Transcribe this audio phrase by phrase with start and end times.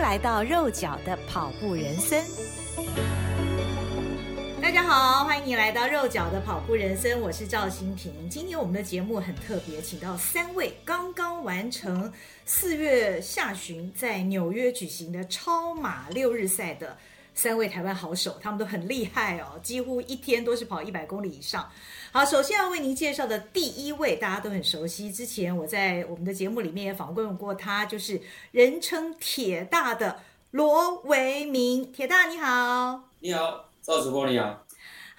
[0.00, 2.24] 来到肉脚的跑步人生。
[4.60, 8.28] 大家好，欢迎你来到肉脚的跑步人生，我是赵新平。
[8.28, 12.10] 今天我们的节目很特别，请到三位刚刚完成
[12.46, 16.96] 四月下旬在纽约举行的超马六日赛的
[17.34, 21.70] 三位台湾好手，他们都很厉害哦，几乎一天都是跑一百公里以上。
[22.12, 25.10] 好，首先要为您介绍的第一位，大家都很熟悉。
[25.10, 31.90] 之前我在我们的节目里面也访问过他，就是人称铁大的罗维明。
[31.92, 34.66] 铁大你好，你好，赵主播你好。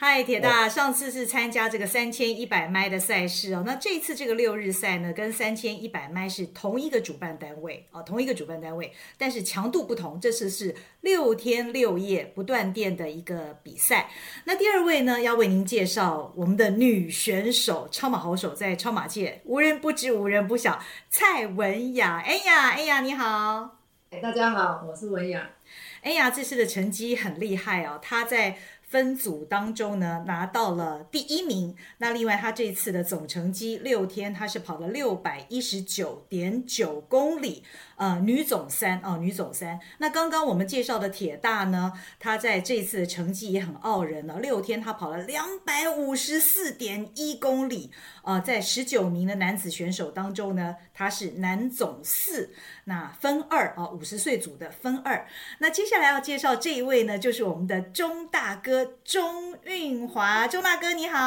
[0.04, 10.20] 嗨，铁大，上次是参加这个三千一百迈的赛事哦，那这次这个六日赛呢，跟三千一百迈是同一个主办单位哦，同一个主办单位，但是强度不同。
[10.20, 14.09] 这次是六天六夜不断电的一个比赛。
[14.45, 20.80] 那第二位呢，要为您介绍我们的女选手，超马好手，在超马界无人不知，无人不晓，
[21.12, 22.23] 蔡文雅。
[22.26, 23.78] 哎呀，哎呀，你好，
[24.20, 25.47] 大家好，我是文雅。
[26.02, 28.58] 哎呀，这次的成绩很厉害哦，她在。
[28.92, 31.73] 分组当中呢，拿到了第一名。
[32.00, 37.64] 那另外，他这次的总成绩六天，他是跑了六百一十九点九公里，
[38.02, 39.80] 呃，女总三哦，女总三。
[39.99, 47.91] 那刚刚我们介绍的铁大呢，他在这次的成绩也很傲人了，六天他跑了两百五十四点一公里，
[48.23, 52.52] 呃，在十九名的男子选手当中呢，他是男总四，
[52.85, 55.27] 那分二啊，五十岁组的分二。
[55.59, 58.94] 那接下来要介绍这一位呢，就是我们的钟大哥。
[59.03, 61.19] 钟运华，钟大哥你好。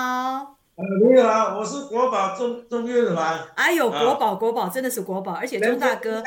[0.75, 3.47] 呃，你好，我是国宝钟钟运华。
[3.55, 6.21] 哎呦，国宝国宝真的是国宝，而且钟大哥。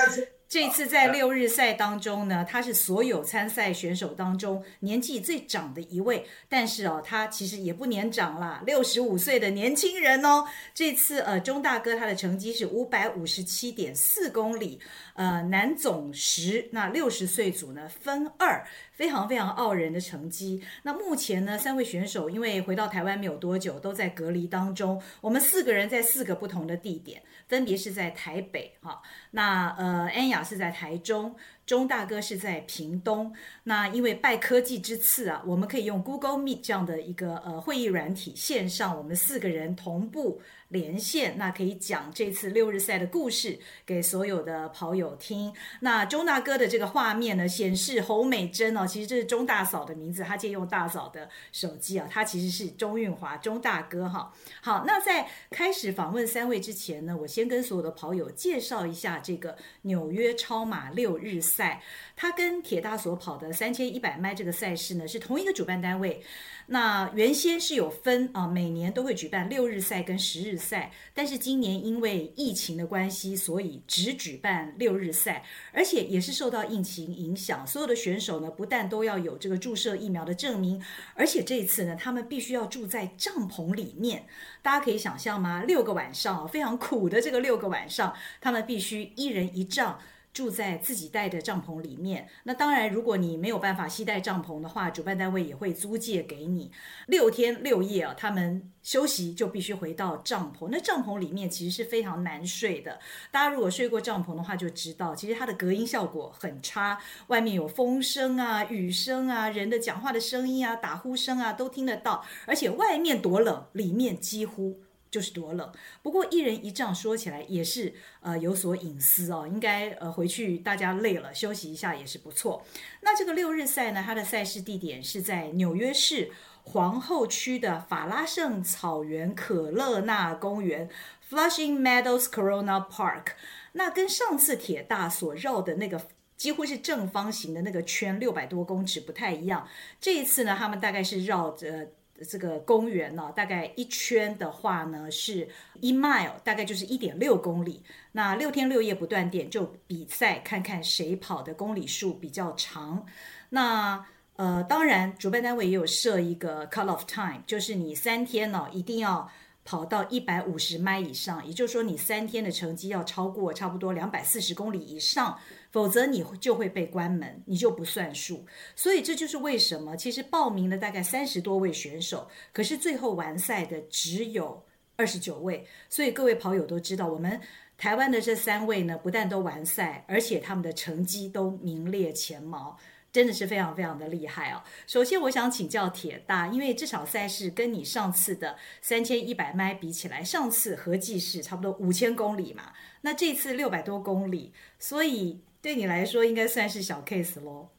[0.50, 10.46] 这次在六日赛当中呢，他是所有参赛选手当中年纪最长的一位，但是哦，他其实也不年长啦，六十五岁的年轻人哦。
[10.74, 14.80] 这次呃，钟大哥他的成绩是五百五十七点四公里，
[15.16, 20.64] 呃，男总十，那六十岁组呢分二，非常非常傲人的成绩。
[20.84, 25.02] 那目前呢，三位选手因为回到台湾没有多久，都在隔离当中。
[25.20, 27.22] 我们四个人在四个不同的地点。
[27.48, 31.36] 分别是在台北哈，那呃安雅是在台中，
[31.66, 33.34] 钟大哥是在屏东。
[33.64, 40.42] 那因为拜科技之赐啊，我们可以用 Google Meet 这样的一个呃会议软体线上，我们四个人同步。
[40.70, 45.54] 连线，那可以讲这次六日赛的故事给所有的跑友听。
[45.82, 54.34] 那钟大哥的这个画面呢，显示侯美珍哦，其实这是钟大嫂的名字，他借用大嫂的手机啊，他其实是钟运华，钟大哥哈。
[54.62, 61.82] 好，那在开始访问三位之前呢，我先跟所有的跑友介绍一下这个纽约超马六日赛，
[62.16, 66.22] 他跟铁大所跑的三千一百迈这个赛事呢，是同一个主办单位。
[66.70, 84.26] 那原先是有分啊，每年都会举办六日赛跟十日赛，但是今年因为疫情的关系，所以只举办六日赛，而且也是受到疫情影响，所有的选手呢，不但都要有这个注射疫苗的证明，而且这一次呢，他们必须要住在帐篷里面。
[84.62, 85.64] 大家可以想象吗？
[85.64, 90.00] 六个晚上，非常苦的这个六个晚上，他们必须一人一帐。
[90.38, 92.30] 住在自己带的帐篷里面。
[92.44, 96.72] 那当然，如果你没有办法携带帐篷的话，主办单位也会租借给你。
[97.08, 100.68] 六天六夜啊，他们休息就必须回到帐篷。
[100.70, 103.00] 那帐篷里面其实是非常难睡的。
[103.32, 107.00] 大家如果睡过帐篷的话，就知道其实它的隔音效果很差。
[107.30, 112.24] 外面有风声啊、雨声啊、人的讲话的声音啊、打呼声啊，都听得到。
[112.46, 114.80] 而且外面多冷，里面几乎。
[115.10, 122.66] 就是多冷，不过一人一帐说起来也是呃有所隐私哦，应该呃回去大家累了休息一下也是不错。
[123.02, 126.30] 那这个六日赛呢，它的赛事地点是在纽约市
[126.64, 130.90] 皇后区的法拉盛草原可乐纳公园
[131.30, 133.28] （Flushing Meadows Corona Park）。
[133.74, 136.02] 那跟上次铁大所绕的那个
[136.36, 139.68] 几乎是正方形的那个圈六百多公尺不太一样，
[140.02, 141.92] 这一次呢，他们大概是绕着。
[142.28, 145.48] 这个公园呢，大概一圈的话呢是
[145.82, 147.84] 一 mile，大概就是一点六公里。
[148.14, 153.06] 那六天六夜不断电，就比赛看看谁跑的公里数比较长。
[153.50, 154.06] 那
[154.36, 159.30] 呃，当然主办单位也有设一个 cut off time，就是你三天呢一定要。
[159.68, 165.38] 跑到一百五十迈以上，也就是说你三天的成绩要超过差不多两百四十公里以上，
[165.72, 168.46] 否则你就会被关门，你就不算数。
[168.78, 174.64] 所以这就是为什么，其实报名了大概三十多位选手，可是最后完赛的只有
[174.96, 175.68] 二十九位。
[175.90, 177.38] 所以各位跑友都知道，我们
[177.78, 182.78] 台湾的这三位呢，不但都完赛，而且他们的成绩都名列前茅。
[183.18, 184.62] 真的是非常非常的厉害哦！
[184.86, 192.72] 首先，我想请教铁大，因为这场赛事跟你上次的三千一百迈比起来，上次合计是差不多五千公里嘛，
[193.02, 197.70] 那这次六百多公里，所以对你来说应该算是小 case 喽。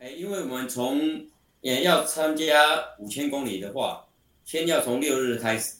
[0.00, 1.24] 哎，因为我们从
[1.60, 4.04] 也要参加五千公里的话，
[4.44, 5.76] 先要从六日开始。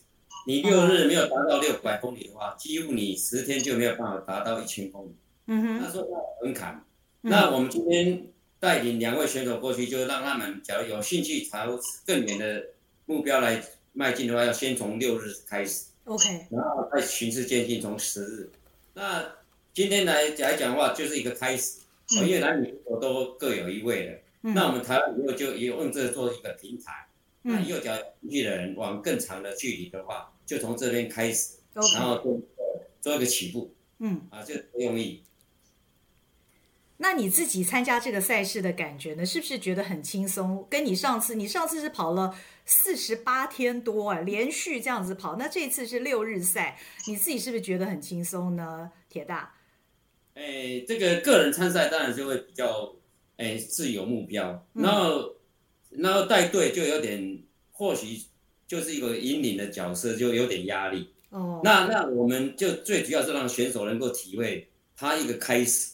[0.47, 5.17] 你六日没有达到六百公里的话，几乎你十天就没有办法达到一千公里。
[5.47, 5.79] 嗯哼。
[5.83, 6.07] 那时候
[6.41, 6.81] 很坎。
[7.21, 8.23] 那我们今天
[8.61, 12.65] 带领两位选手过去，就让他们，假如有兴趣朝更远的
[13.07, 13.63] 目标来
[13.93, 15.87] 迈进的话，要先从六日开始。
[16.05, 16.47] OK。
[16.51, 18.51] 然后再循序渐进，从十日。
[18.95, 19.25] 那
[19.73, 21.81] 今天来来讲的话，就是一个开始。
[22.17, 22.27] 嗯。
[22.27, 24.19] 因为男女都各有一位了。
[24.43, 24.55] 嗯。
[24.55, 27.07] 那我们台湾以后就也用这做一个平台。
[27.45, 27.55] 嗯。
[27.55, 31.55] 那右脚进去的人往更长的距离的话，就从这边开始。
[31.75, 32.41] 然后做
[33.01, 33.73] 做一个起步。
[33.99, 34.21] 嗯。
[34.31, 35.23] 啊，就不容易。
[37.01, 39.25] 那你自己参加这个赛事的感觉呢？
[39.25, 40.67] 是不是觉得很轻松？
[40.69, 42.35] 跟你上次，你上次是跑了
[42.67, 45.37] 四十八天多啊，连续这样子跑。
[45.37, 48.91] 那这次是六日赛，你自己是不是觉得很轻松呢？
[49.09, 49.55] 铁大，
[50.35, 52.93] 哎，这个个人参赛当然就会比较
[53.37, 55.21] 哎自有目标，然后、
[55.91, 58.21] 嗯、然后带队就有点，或许
[58.67, 61.09] 就是一个引领的角色，就有点压力。
[61.31, 65.93] 哦，那那我们就最主要是让选手能够体会他一个开始。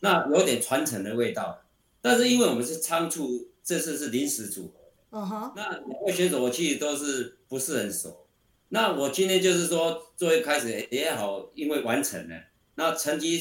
[0.00, 1.62] 那有点传承的味道，
[2.00, 4.74] 但是因为我们是仓促，这次是临时组合。
[5.18, 5.52] 嗯哼。
[5.54, 8.26] 那两位选手我其实都是不是很熟。
[8.68, 12.36] 那我今天就是说，作为开始也好，因为完成了，
[12.76, 13.38] 那成绩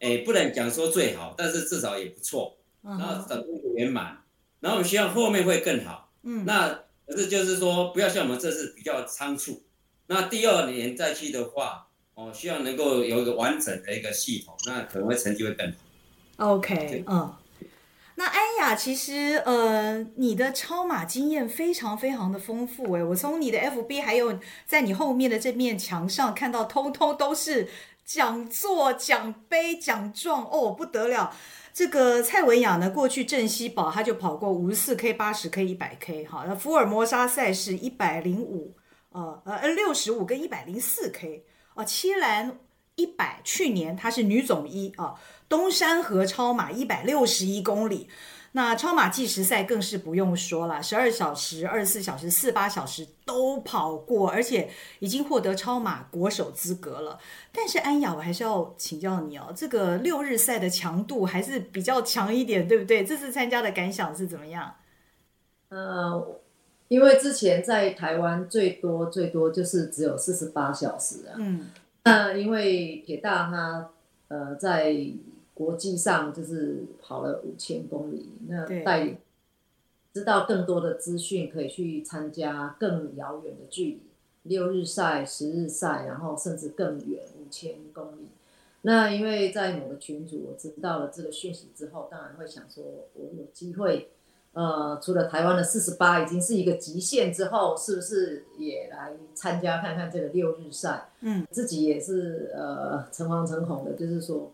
[0.00, 2.58] 诶、欸、不能讲说最好，但是至少也不错。
[2.82, 3.46] 然后整个
[3.76, 4.24] 圆满，
[4.58, 6.12] 然后我们希望后面会更好。
[6.24, 6.44] 嗯。
[6.44, 9.62] 那可是就是说，不要像我们这次比较仓促。
[10.08, 11.88] 那第二年再去的话，
[12.22, 15.66] 哦，希望能够有一个完整的一个系统，那可能会成绩会更
[16.36, 16.54] 好。
[16.54, 17.34] OK，嗯，
[18.14, 27.68] 那安雅其实呃，你的超马经验非常非常的丰富诶，我从你的 FB 还有在你后面的这面墙上看到，通通都是
[28.04, 31.34] 讲座、奖杯、奖状哦，不得了。
[31.74, 38.74] 这个蔡文雅呢，过去镇西堡他就跑过五十四 K、八十 K、一百 K，哈，那福尔摩沙赛事一百零五，
[39.10, 41.42] 呃呃六十五跟一百零四 K，
[41.74, 42.58] 哦，七兰
[42.94, 45.14] 一百，去年她是女总一啊。
[45.48, 48.08] 东山河超马一百六十一公里，
[48.52, 54.70] 那超马计时赛更是不用说了，十二小时、二十四小时、四八小时都跑过，而且
[55.00, 57.18] 已经获得超马国手资格了。
[57.52, 63.04] 但是安雅，我还是要请教你哦，这个六日赛的强度还是比较强一点，对不对？
[63.04, 64.74] 这次参加的感想是怎么样？
[65.68, 66.40] 呃，
[66.92, 71.34] 因为之前在台湾最多最多就是只有四十八小时啊。
[71.38, 71.66] 嗯。
[72.04, 73.90] 那、呃、因为铁大他
[74.28, 74.94] 呃在。
[75.54, 79.18] 国际上就是跑了五千公里，那带
[80.14, 84.00] 知道更多的资讯，可以去参加更遥远的距离，
[84.44, 88.28] 六日赛、十日赛，然后甚至更远五千公里。
[88.80, 92.82] 那因为在某个群组我知道了这个讯息之后，当然会想说，
[93.14, 94.08] 我有机会，
[94.52, 101.10] 呃，除了台湾的四十八已经是一个极限之后，是不是也来参加看看这个六日赛？
[101.20, 104.52] 嗯，自己也是呃诚惶诚恐的，就是说。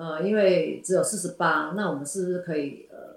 [0.00, 3.16] 呃，因为只有四十八，那我们是不是可以呃，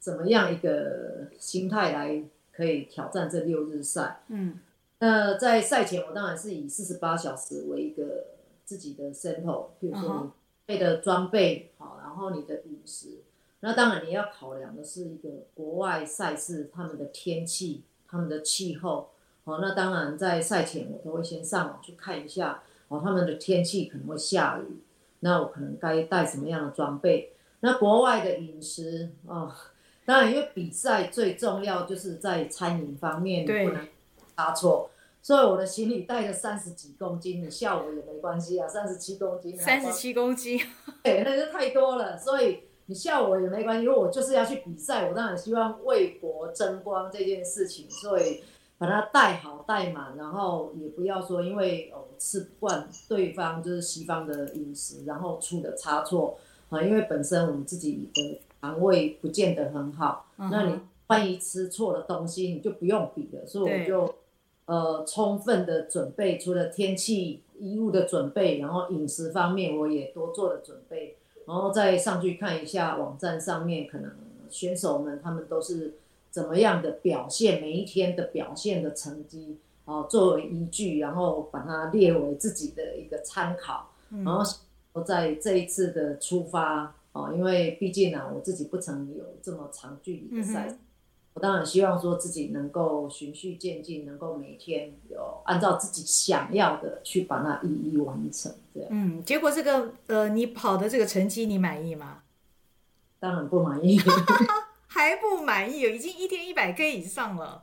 [0.00, 2.20] 怎么样一个心态来
[2.52, 4.22] 可以挑战这六日赛？
[4.26, 4.58] 嗯，
[4.98, 8.24] 那在赛前我当然是以四十八小时为一个
[8.64, 10.30] 自己的 sample，比如说你
[10.66, 13.22] 备的装备好，然后你的饮食，
[13.66, 19.10] 那当然你要考量的是一个国外赛事他们的天气、他们的气候，
[19.42, 24.76] 哦，那当然在赛前我都会先上网去看一下，哦，他们的天气可能会下雨。
[25.18, 27.32] 那我可能该带什么样的装备？
[27.58, 29.52] 那国外的饮食哦，
[30.04, 33.88] 当然因为比赛最重要就是在餐饮方面你不能
[34.36, 40.60] 差错，所以我的行李带了三十几公斤，你笑我也没关系啊，三十七公斤，三十七公斤，
[41.02, 48.42] 对，那就太多了，所以你笑我也没关系，因为我就是要去比赛，我当然希望为国争光这件事情，所以。
[48.78, 56.36] 把它带好带满，然后也不要说因为哦吃不惯对方就是西方的饮食，然后出的差错
[56.68, 63.46] 啊，因为本身我们自己的肠胃不见得很好，嗯、那你万一吃错了东西，你就不用比了。
[63.46, 64.14] 所以我就
[64.66, 71.16] 呃充分的准备，除了天气衣物的准备，然后饮食方面我也多做了准备，
[71.46, 74.12] 然后再上去看一下网站上面可能
[74.50, 75.94] 选手们他们都是。
[76.28, 84.44] 怎么样的表现，每一天的表现的成绩，哦，作为依据，然后把它列为自己的一个参考，嗯、然后
[85.02, 90.76] 在这一次的出发，哦，因为毕竟呢、啊，我自己不曾有这么长距离的赛
[91.36, 98.50] 我当然希望说自己能够循序渐进，能够每天有按照自己想要的去把它一一完成。
[98.74, 98.88] 这样。
[98.90, 102.22] 嗯，结果这个呃，你跑的这个成绩你满意吗？
[103.20, 104.00] 当然不满意，
[104.88, 107.62] 还不满意，已经一天一百 K 以上了，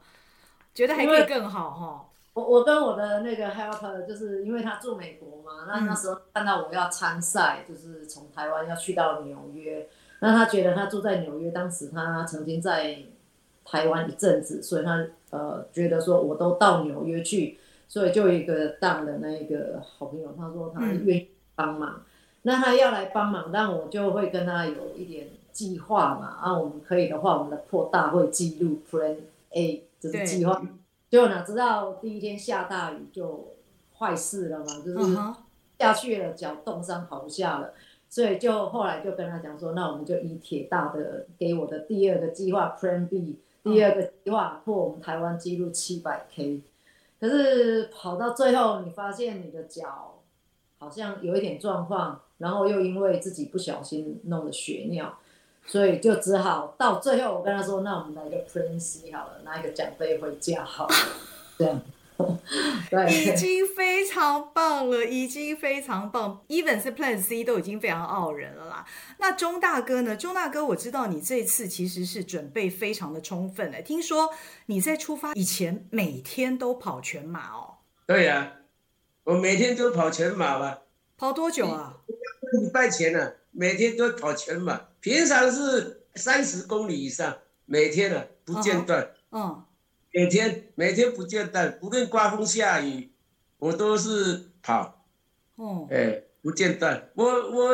[0.76, 2.06] 觉得还可以更好哈。
[2.34, 9.90] 我我跟我的那个 helper，就是因为他住美国嘛，那那时候看到我要参赛，就是从台湾要去到纽约，
[10.20, 12.98] 那他觉得他住在纽约，当时他曾经在
[13.66, 22.02] 台湾一阵子，所以他呃觉得说我都到纽约去，所以就一个当的那一个好朋友，他说他愿意帮忙，嗯、
[22.44, 29.18] 那他要来帮忙，但我就会跟他有一点计划嘛，啊，我们可以的话，我们的破大会记录 Plan
[29.52, 30.62] A 这是计划。
[31.10, 33.54] 结果哪知道第一天下大雨就
[33.98, 35.16] 坏事了嘛，就是
[35.78, 37.74] 下去了，脚冻伤跑不下了，
[38.10, 46.62] 所以就后来就跟他讲说，那我们就以铁大的给我的第二个计划 Plan B，第二个计划破我们台湾纪录七百 K，
[47.20, 50.20] 可是跑到最后你发现你的脚
[50.78, 55.18] 好像有一点状况，然后又因为自己不小心弄了血尿。
[55.66, 60.96] 所以就只好到最后，我跟他说：“那我们来个 Plan C 好了，拿一个奖杯回家好了。
[61.58, 61.82] ”这样，
[63.10, 66.44] 已经非常棒了，已经非常棒。
[66.48, 68.86] Even 是 Plan C 都已经非常傲人了啦。
[69.20, 70.16] 那钟大哥呢？
[70.16, 73.82] 钟大哥，我知道你这次其实是准备非常的充分的。
[73.82, 74.30] 听说
[74.68, 77.76] 你在出发以前每天都跑全马哦？
[78.06, 78.54] 对呀、啊，
[79.24, 80.82] 我每天都跑全马吧。
[81.18, 81.98] 跑多久啊？
[82.08, 84.80] 一个礼拜前呢、啊，每天都跑全马。
[85.00, 89.10] 平常是三十公里以上，每天呢、啊、不间断。
[89.32, 89.64] 嗯、uh，huh.
[90.14, 90.20] Uh.
[90.22, 93.12] 每天每天不间断，不论刮风下雨，
[93.58, 95.06] 我都是跑。
[95.56, 97.10] 哦、uh，哎、不间断。
[97.16, 97.74] 我我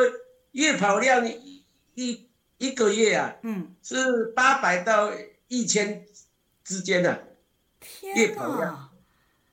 [0.52, 2.28] 月跑量一一
[2.58, 3.88] 一个月啊，嗯、uh，huh.
[3.88, 5.12] 是八百到
[5.48, 6.06] 一千
[6.64, 7.18] 之间的、啊。
[7.78, 8.16] 天！
[8.16, 8.90] 月跑量，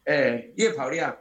[0.06, 1.18] 哎，月跑量，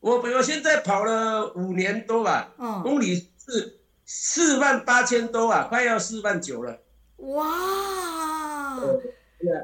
[0.00, 2.54] 我我现在跑了五年多吧。
[2.58, 2.82] 嗯、uh，huh.
[2.82, 3.74] 公里是。
[4.08, 6.80] 四万八千多啊，快要四万九了。
[7.16, 8.78] 哇！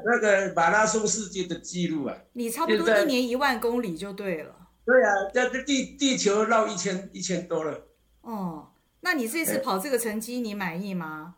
[0.05, 4.55] 那个马拉松世界的记录啊，你差不多一年一万公里就对了。
[4.85, 7.87] 对啊，在这地地球绕一千一千多了。
[8.21, 11.35] 哦，那你这次跑这个成绩你满意吗？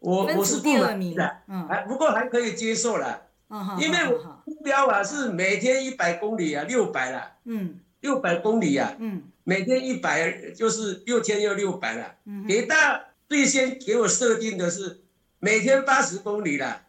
[0.00, 1.16] 我我是第二名，
[1.48, 3.22] 嗯，还不过还可以接受了。
[3.78, 7.32] 因为我目标啊是每天一百公里啊，六百了。
[7.44, 8.94] 嗯，六百公里啊。
[8.98, 9.22] 嗯。
[9.44, 12.14] 每天一百就是六天要六百了。
[12.46, 15.02] 铁大最先给我设定的是
[15.38, 16.82] 每天八十公里了。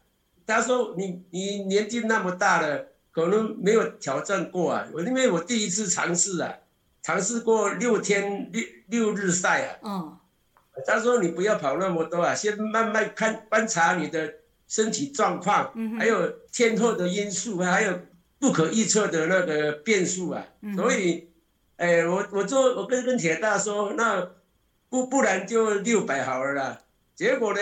[0.45, 4.87] 他说你你年纪那么大了，可能没有挑战过啊。
[4.93, 6.53] 我因为我第一次尝试啊，
[7.01, 9.77] 尝试过六天六六日赛啊。
[9.83, 10.17] 嗯。
[10.85, 14.33] 他说你不要跑那么多啊，先慢慢看观察你的
[14.67, 17.99] 身体状况，还有天候的因素，还有
[18.39, 20.45] 不可预测的那个变数啊。
[20.75, 21.29] 所以。
[21.77, 24.31] 哎、欸，我我做我跟跟铁大说，那
[24.87, 26.81] 不不然就六百好了啦。
[27.13, 27.59] 结果呢，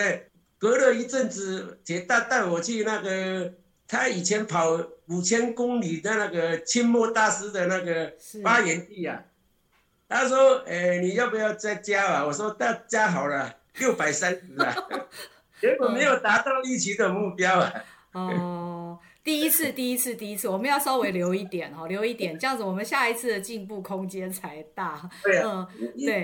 [0.58, 3.52] 隔了一阵子，铁大带我去那个
[3.86, 4.70] 他以前跑
[5.08, 9.22] 五千公里的那个清末大师的那个发源地啊。
[10.08, 14.74] 他说：“哎、欸，你要不要再加啊？”我说：“大加好了， 六百三十啊。
[15.60, 17.72] ”结果没有达到预期的目标啊。
[18.12, 18.98] 哦。
[19.24, 25.08] 第一次，第一次，第一次，我们要稍微留一点哈，留一点，这样子我们下一次的进步空间才大。
[25.22, 26.22] 对啊，嗯，对，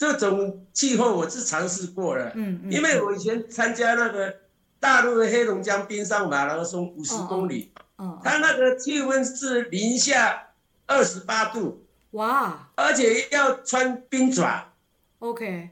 [0.00, 4.34] 这种气候我是尝试过了，嗯，嗯，因为我以前参加那个
[4.78, 10.52] 大陆的黑龙江冰上马拉松五十公里，嗯，它那个气温是零下
[10.86, 14.72] 二十八度，哇，而且要穿冰爪
[15.18, 15.68] ，OK，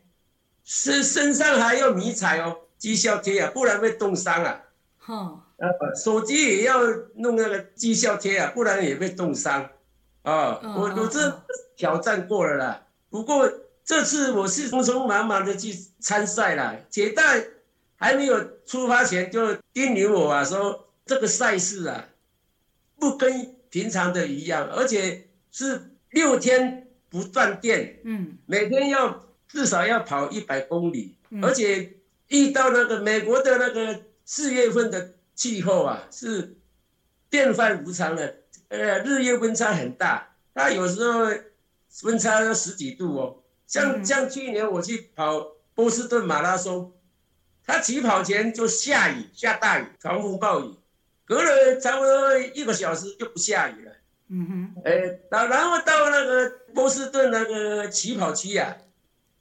[0.63, 4.61] 身身上还要迷彩哦，绩效贴啊，不然会冻伤啊，
[4.99, 5.41] 哼。
[5.57, 5.67] 呃，
[5.97, 6.81] 手机也要
[7.17, 9.69] 弄那个绩效贴啊，不然也被冻伤。
[10.23, 11.43] 啊，我我这
[11.77, 12.83] 挑战过了啦。
[13.09, 13.51] 不过
[13.89, 16.77] 这次我是匆匆忙忙的去参赛了。
[16.91, 17.23] 铁大
[17.97, 22.11] 还没有出发前就叮咛我啊，说这个赛事啊，
[23.01, 31.95] 不跟平常的一样，而且是六天不断电，嗯，每天要至少要跑一百公里，而且
[32.27, 35.15] 遇到那个美国的那个四月份的。
[35.39, 36.57] 气候啊是
[37.31, 38.39] 变幻无常的，
[38.71, 41.29] 呃，日夜温差很大，它有时候
[42.03, 43.37] 温差要十几度哦。
[43.69, 46.93] 像像去年我去跑波士顿马拉松，
[47.65, 50.75] 他起跑前就下雨，下大雨，狂风暴雨，
[51.25, 53.93] 隔了差不多一个小时就不下雨了。
[54.31, 58.77] 嗯哼，哎，然然后到那个波士顿那个起跑区啊，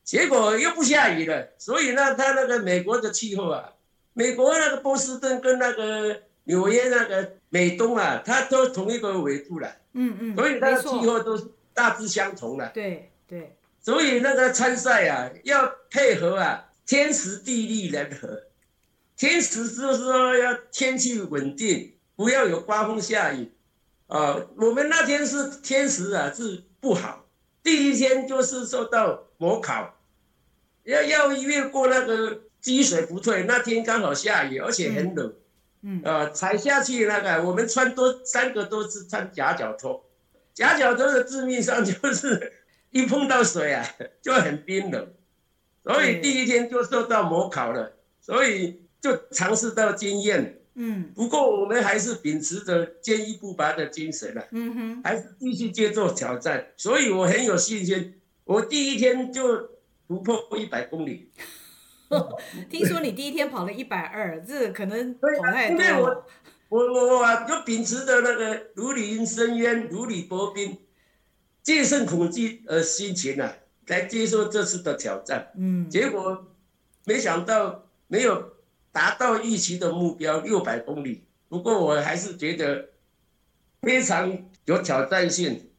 [0.03, 3.73] 结果又不下雨了，所以呢，他那个美国的气候啊。
[4.13, 9.71] 美国那个波士顿跟那个纽约那个美东啊，它都同一个纬度了。
[9.93, 10.35] 嗯嗯。
[10.35, 12.67] 所以它的气候都是大致相同的。
[12.69, 13.55] 对对。
[13.87, 18.43] 所以那个参赛啊，要配合啊，天时地利人和。
[19.15, 23.49] 天时就是说要天气稳定，不要有刮风下雨。
[24.07, 27.27] 啊、呃，我们那天是天时啊是不好，
[27.63, 29.97] 第一天就是受到模考，
[30.83, 35.33] 要要越过那个积水不退，那天刚好下雨，而且很冷。
[35.83, 36.01] 嗯。
[36.03, 40.05] 呃，踩下去那个，我们穿多三个都是穿夹脚拖，
[40.53, 42.56] 夹脚拖的致命伤就是
[42.91, 43.85] 一碰到水啊
[44.21, 45.13] 就很冰冷，
[45.83, 50.61] 所以第一天就受到模考了，所以就尝试到经验。
[50.79, 58.21] 嗯，不过我们还是秉持着坚毅不拔的精神了，嗯哼，还是继续接受挑战，所以我很有信心。
[58.43, 59.57] 我第一天就
[60.07, 61.31] 突破一百公里。
[62.69, 65.83] 听说你第一天跑了一百二，这可能 跑太多了。
[65.83, 66.25] 因为我
[66.69, 70.77] 我我我就秉持着那个如履深渊、如履薄冰、
[71.67, 73.53] 戒慎恐惧的心情啊，
[73.87, 75.51] 来接受这次的挑战。
[75.57, 76.47] 嗯，结果
[77.03, 78.55] 没想到没有。
[78.89, 82.89] 达到预期的目标六百公里，不过我还是觉得
[83.79, 85.69] 非常有挑战性，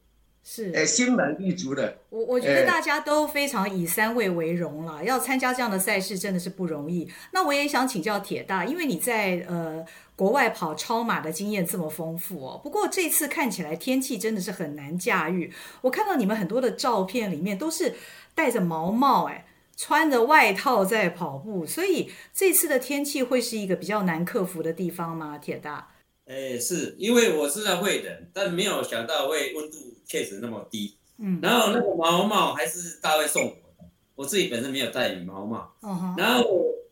[0.43, 1.97] 是，哎，心满意足的。
[2.09, 7.07] 我我觉得大家都非常以三位为荣了，要参加这样的赛事真的是不容易。
[7.31, 12.59] 那我也想请教铁大，因为你在呃国外跑超马的经验这么丰富哦。
[12.63, 17.95] 不过这次看起来天气真的是很难驾驭，我看到你们很多的照片里面都是
[18.33, 19.45] 戴着毛帽，哎。
[19.81, 25.37] 穿着外套在跑步，所以这次的天气会是一个比较难克服的地方吗？
[25.37, 25.87] 铁大？
[26.29, 30.95] 哎，是因为我知道会冷，但没有想到会温度确实那么低。
[31.17, 35.73] 嗯，然后那个毛帽还是大卫送我的，我自己本身没有戴羽毛帽。
[36.15, 36.47] 然后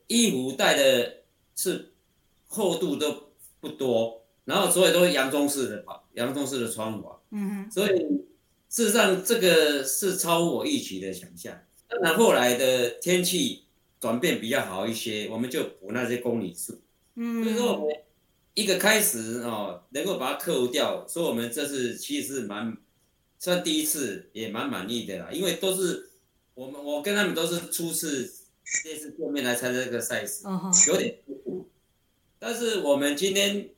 [0.07, 1.17] 衣服带的
[1.55, 1.93] 是
[2.47, 3.29] 厚度都
[3.59, 7.21] 不多，然后所有都是洋中式的跑，洋中式的穿法。
[7.29, 7.71] 嗯哼。
[7.71, 7.89] 所以
[8.69, 11.55] 事实上这个是超乎我预期的想象。
[11.87, 13.65] 当然，后来的天气
[13.99, 16.81] 转变比较好一些，我们就补那些公里数。
[17.13, 17.95] 嗯，所以说我们
[18.57, 22.75] 一个开始哦，能够把它克服掉，所以我们这次其实是蛮
[23.37, 25.29] 算第一次，也蛮满意的啦。
[25.31, 26.09] 因为都是
[26.55, 28.23] 我们，我跟他们都是初次
[28.83, 30.43] 第一次见面来参加这个赛事，
[30.87, 31.69] 有点突兀。
[32.39, 33.69] 但是我们今天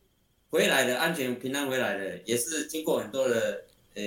[0.50, 3.66] 回来的安全平安回来的，也是经过很多的
[3.96, 4.02] 呃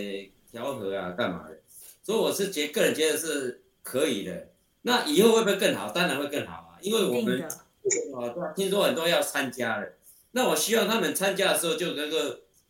[0.51, 1.59] 调和啊，干嘛的？
[2.03, 3.61] 所以我是觉个人觉得是。
[3.85, 4.47] 可以的，
[4.83, 5.91] 那以后会不会更好？
[5.91, 9.93] 当然会更好啊，因为我们啊，听说很多要参加了，
[10.33, 12.19] 那我希望他们参加的时候就能够，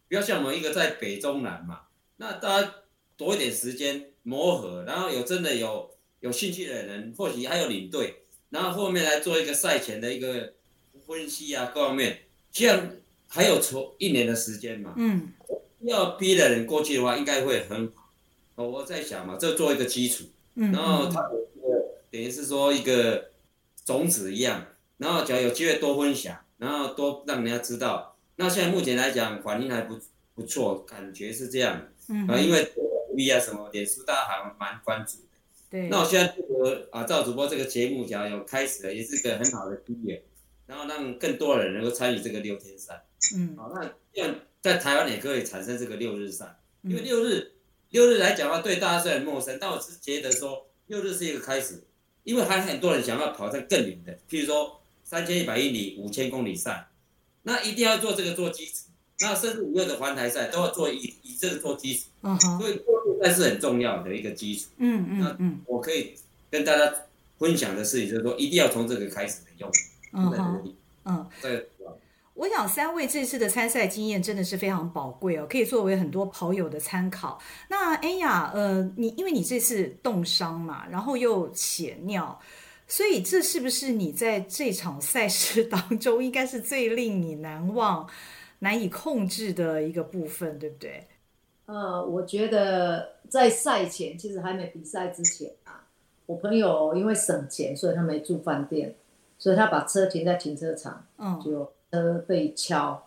[0.09, 1.83] 不要像我们一个在北中南嘛，
[2.19, 2.75] 那大家
[3.17, 10.53] 多一点时间磨合，然后有真的有有兴趣的人，或许还有领队，然后后面来做一个赛前的一个
[11.07, 12.91] 分析啊，各方面，这样
[13.29, 15.33] 还有从一年的时间嘛，嗯，
[15.81, 17.93] 要逼的人过去的话，应该会很
[18.55, 20.25] 好，我在想嘛，这做一个基础。
[20.55, 23.31] 然后他有一个等于是说一个
[23.87, 24.67] 种子一样，
[24.99, 28.17] 然后只要有机会多分享，然后多让人家知道。
[28.37, 29.99] 那现在目前来讲反应还不
[30.35, 31.89] 不错，感觉是这样。
[32.09, 32.27] 嗯。
[32.29, 32.73] 啊，因为
[33.15, 35.25] V 啊什么，脸书大家还蛮关注的。
[35.69, 35.89] 对。
[35.89, 40.23] 那我现在这个啊，赵主播这个节目，只要有开始了，也是一个很好的机缘，
[40.67, 43.05] 然后让更多的人能够参与这个六天赛。
[43.35, 43.57] 嗯。
[43.57, 47.53] 好，那在台湾也可以产生这个六日赛，因为六日。
[47.91, 51.85] 六日来讲的话，对大家是很陌生，但我是觉得说六日是一个开始，
[52.25, 54.81] 因为还很多人想要跑在更远的，譬如说
[55.13, 56.89] 三千一百英里、五千公里赛，
[57.43, 58.87] 那一定要做这个做基础，
[59.21, 66.15] 那甚至五月的环台赛都要做以以这个做基础，嗯哼，所以六日赛是很重要的一个基础，嗯嗯嗯，我可以
[66.51, 66.91] 跟大家
[67.39, 69.71] 分享的事情就是说，一定要从这个开始的用，
[70.15, 71.69] 嗯哼，嗯，对。
[72.35, 77.39] 我想三位这次的参赛经验真的是非常宝贵哦，可以作为很多跑友的参考。
[77.69, 82.41] 那哎呀，呃，你因为你这次冻伤嘛，然后又血尿，
[82.93, 88.07] 所以这是不是你在这场赛事当中应该是最令你难忘、
[88.59, 91.09] 难以控制的一个部分，对不对？
[91.65, 95.87] 呃，我觉得在赛前，其实还没比赛之前啊，
[96.27, 98.95] 我朋友因为省钱，所以他没住饭店，
[99.39, 101.73] 所以他把车停在停车场，嗯，就。
[101.91, 103.03] 车被敲，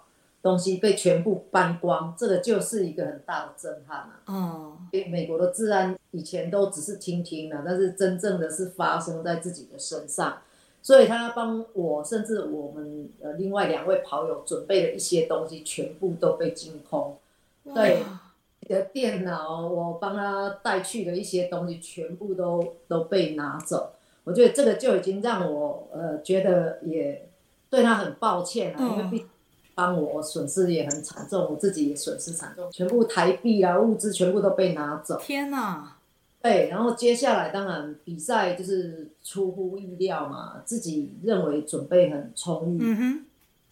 [0.46, 4.22] 东西被全部搬光，这个就是一个很大的震撼啊！
[4.28, 10.38] 哦，因为美国的治安以前都只是听听的，但是真正的是发生在自己的身上，
[10.84, 17.18] 所以他帮我，甚至我们呃另外两位跑友准备的一些东西，全部都被清空。
[17.74, 18.04] 对，
[18.60, 23.94] 你的电脑，我帮他带去的一些东西，全部都都被拿走。
[24.24, 27.28] 我觉得这个就已经让我呃觉得也。
[27.68, 29.26] 对他很抱歉啊，因为毕
[29.76, 35.20] 帮我，损失也很惨重，我自己也损失惨重，全部台币啊，物资全部都被拿走。
[35.22, 35.98] 天哪！
[36.42, 43.24] 对，然后接下来当然比赛就是出乎意料嘛，自己认为准备很充裕，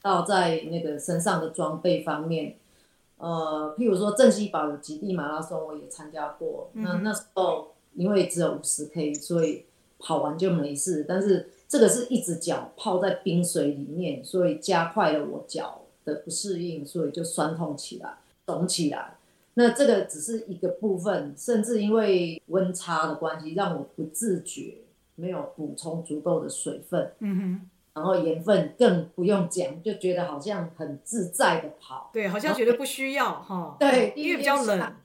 [0.01, 2.55] 到在那个身上的装备方面，
[3.17, 9.65] 呃，譬如说镇西堡有极地马拉松，我也参加过，嗯、那那时候因为只有五十 K，所以
[9.99, 15.82] 跑完就没事，但是这个是一只脚泡在冰水里面，所以加快了我脚。
[16.05, 19.15] 的不适应，所以就酸痛起来，肿起来。
[19.55, 24.75] 那这个只是一个部分，甚至因为温差的关系，让我不自觉
[25.15, 27.11] 没有补充足够的水分。
[27.19, 27.69] 嗯哼。
[27.95, 32.09] 然后盐分更不用讲，就觉得好像很自在的跑。
[32.11, 33.77] 对，好像觉得不需要哈。
[33.79, 34.95] 对，因为比较冷。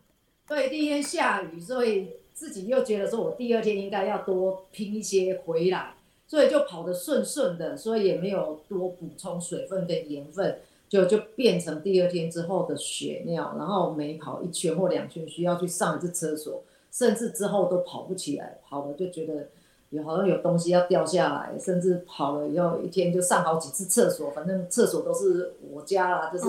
[0.46, 10.58] 对，第一天下雨，所以自己又觉得说我第二天应该要多拼一些回来，所以就跑得顺顺的，所以也没有多补充水分跟盐分。
[10.88, 19.48] 就就变成第二天之后的血尿，然后每跑一圈或两圈需要去上一次厕所，甚至之后都跑不起来，跑了就觉得
[19.90, 26.46] 有好像有东西要掉下来，甚至跑了以后一天就上好几次厕所，反正厕所都是我家啦，就是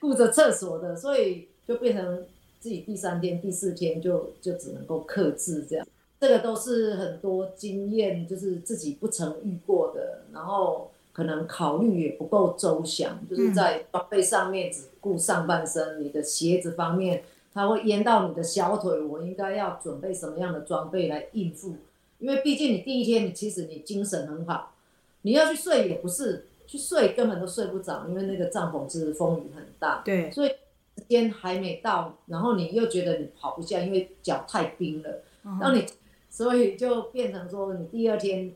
[0.00, 2.24] 顾着厕所的，所以就变成
[2.58, 5.86] 自己第三天、第四天就就只能够克制这样，
[6.18, 10.90] 这个都是很多经验，就是自己不曾遇过的，然后。
[11.18, 21.74] 可能考虑也不够周详，就是在装备上面只顾上半身，你的鞋子方面，它会淹到你的小腿，我应该要准备什么样的装备来应付？
[22.20, 24.74] 因为毕竟你第一天，你其实你精神很好，
[25.22, 35.84] 你要去睡也不是，去睡根本都睡不着，因为那个帐篷其实风雨很大，对，所以时间还没到，然后你又觉得你跑不下，因为脚太冰了，然后你，
[36.30, 38.54] 所以就变成说你第二天。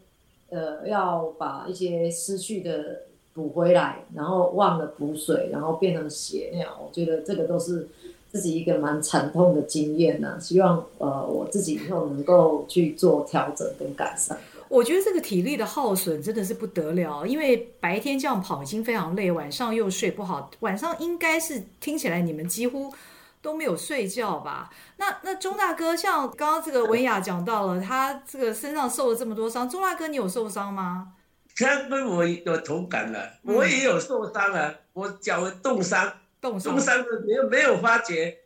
[0.52, 3.00] 呃，要把一些失去的
[3.32, 7.88] 补回来，然后忘了补水，然后变成血尿，我觉得这个都是
[8.30, 14.38] 自己一个蛮惨痛的经验呢、希望呃我自己以后能够去做调整跟改善。
[14.68, 22.92] 我觉得这个体力的耗损真的是不得了，因为白天这样跑已经非常累，晚上又睡不好，晚上应该是听起来你们几乎。
[23.42, 24.70] 都没有睡觉吧？
[24.96, 31.14] 那那钟大哥，像刚刚这个文雅讲到了，他这个身上受了这么多伤，钟大哥你有受伤吗？
[31.56, 38.38] 他跟我有同感了，我也有受伤啊，我脚冻伤，冻伤的没有没有发觉，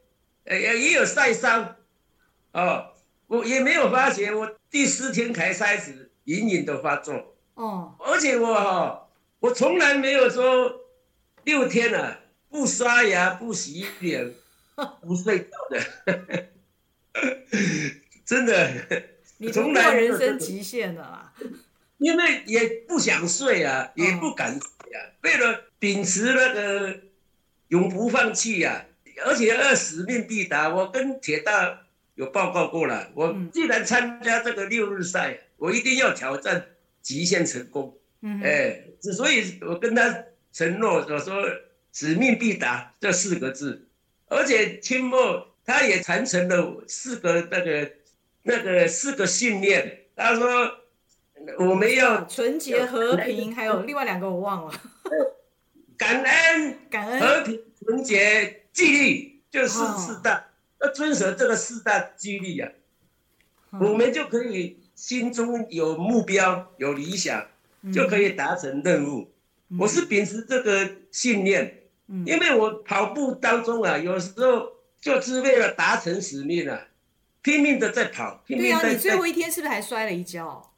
[0.45, 1.77] 呃也有晒伤，
[2.53, 2.87] 哦，
[3.27, 9.07] 我也没有发觉，我第四天才开始隐隐的发作，哦，而且我哈，
[9.41, 10.81] 我从来没有说
[11.45, 14.33] 六天了不刷牙不洗脸。
[15.03, 16.49] 不睡觉的，
[18.25, 18.71] 真的，
[19.39, 21.33] 你从来人生极限了啦。
[21.99, 25.01] 因为也不想睡啊，也不敢睡啊。
[25.23, 27.01] 为了秉持那个
[27.69, 28.85] 永不放弃啊，
[29.25, 30.69] 而且要使命必达。
[30.69, 36.67] 我跟铁大有报告过了，我既然参加这个六日赛，我一定要挑战
[37.01, 37.97] 极限成功。
[38.21, 41.43] 嗯，哎，所以我跟他承诺，我说
[41.95, 43.89] 使命必达这四个字。
[44.29, 47.93] 而且清末他也传承了四个那个
[48.43, 50.01] 那个四个信念。
[50.17, 50.71] 他说
[51.59, 54.81] 我们要纯洁、和平，还有另外两个我忘了。
[55.97, 60.49] 感恩、感恩、和平、纯洁、纪律，就是四大。
[60.81, 62.71] 要遵守这个四大纪律啊，
[63.81, 67.47] 我们就可以心中有目标、有理想，
[67.95, 69.31] 就可以达成任务。
[69.79, 71.83] 我是秉持这个信念。
[72.25, 76.87] 因为我跑步当中啊，有时候就是为了达成使命啊，
[77.43, 78.43] 拼命的在跑。
[78.47, 80.73] 拼命在对啊，你最后一天是不是还摔了一跤？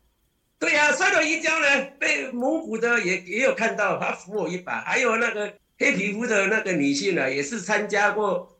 [0.58, 4.80] 对呀、啊，摔了一跤呢，被蒙古的也也有看到，他扶我一把。
[4.80, 8.58] 还有那个黑皮肤的那个女性啊，也是参加过，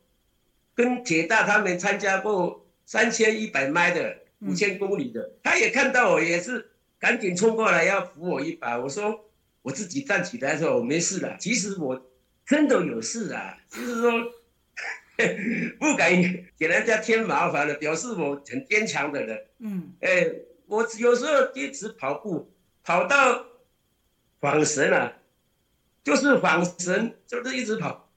[0.74, 8.78] 跟铁大他们参加过三千一百迈的五千公里的，他也看到我，也是赶紧冲过来要扶我一把。
[8.78, 9.24] 我说
[9.62, 12.04] 我自己站起来的时候我没事了，其实我。
[12.48, 14.11] 真的有事啊，就是说
[15.78, 16.11] 不敢
[16.58, 19.46] 给人家添麻烦了，表示我很坚强的人。
[19.58, 22.50] 嗯，哎、欸，我有时候坚持跑步，
[22.82, 23.44] 跑到
[24.40, 25.12] 恍神了、啊，
[26.02, 28.11] 就是恍神，就是一直跑。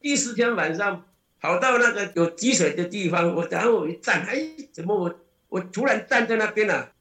[0.00, 1.06] 第四天晚上
[1.40, 6.92] 跑到那个有积水的地方，我然后我一站，哎，怎么我我突然站在那边了、啊，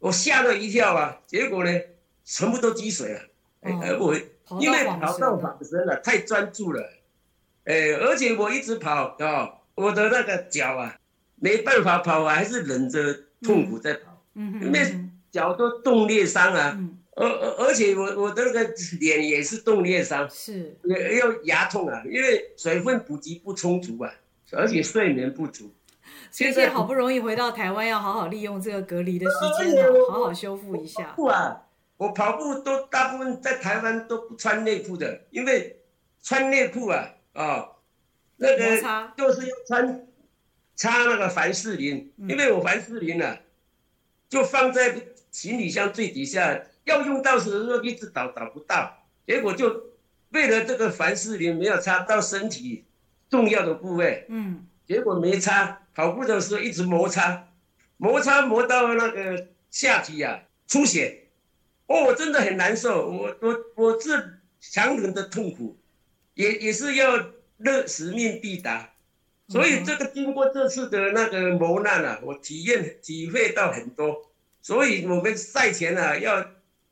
[0.00, 1.20] 我吓了一跳啊！
[1.26, 1.70] 结果呢，
[2.24, 3.20] 全部都积水了，
[3.60, 4.16] 哎、哦，我。
[4.60, 6.80] 因为跑到恍神了，太专注了，
[7.64, 10.96] 哎，而且我一直跑啊，我的那个脚啊，
[11.34, 15.00] 没办法跑，还是忍着痛苦在跑，嗯，因为
[15.32, 16.78] 脚都冻裂伤啊，
[17.16, 24.14] 而而而且我我的那个脸也是冻裂伤，是也要牙痛啊，因为水分补给不充足啊，
[24.52, 25.74] 而且睡眠不足。
[26.30, 29.36] 现在好不容易回到台湾，要好好利用这个隔离的时
[29.72, 31.14] 间，好好修复一下。
[31.16, 31.65] 不啊，
[31.96, 35.80] 我跑步都大部分在台湾都不穿内裤的，因为
[36.22, 37.76] 穿内裤啊啊、哦，
[38.36, 38.80] 那个
[39.16, 40.06] 就是要穿
[40.74, 43.40] 擦那个凡士林，因为我凡士林啊，
[44.28, 44.94] 就放在
[45.30, 49.92] 行李箱最底下，要用到时候一直找找不到，结果就
[50.30, 52.84] 为了这个凡士林没有擦到身体
[53.30, 55.82] 重要的部位，嗯，结果没擦。
[55.94, 57.48] 跑步的时候一直摩擦，
[57.96, 61.25] 摩擦磨到那个下体啊出血，
[61.86, 63.08] 哦，我真的很难受。
[63.08, 65.76] 我我我是强忍的痛苦，
[66.34, 68.92] 也也是要乐使命必达。
[69.48, 74.30] 所以这个经过这次的那个磨难啊，我体验体会到很多。
[74.60, 76.44] 所以我们赛前啊要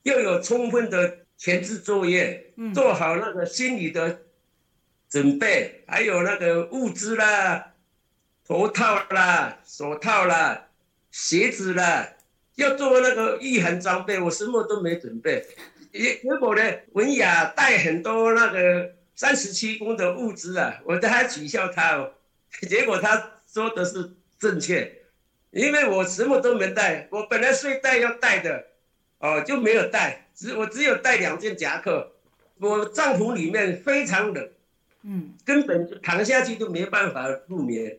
[0.05, 4.23] 要有充分的前置作业，做好那个心理的
[5.11, 7.73] 准备，还有那个物资啦。
[8.47, 10.69] 头套啦，手套啦，
[11.11, 12.14] 鞋子啦，
[12.57, 15.47] 要做那个御寒装备，我什么都没准备。
[15.93, 16.63] 结结果呢，
[16.93, 22.13] 文雅带很多那个三十七公的物资啊，我都还取笑他哦。
[22.69, 25.03] 结果他说的是正确，
[25.51, 28.67] 因为我什么都没带，我本来睡袋要带的，
[29.19, 32.13] 哦就没有带，只我只有带两件夹克。
[32.59, 34.49] 我帐篷里面非常冷，
[35.03, 37.99] 嗯，根本躺下去都没办法入眠。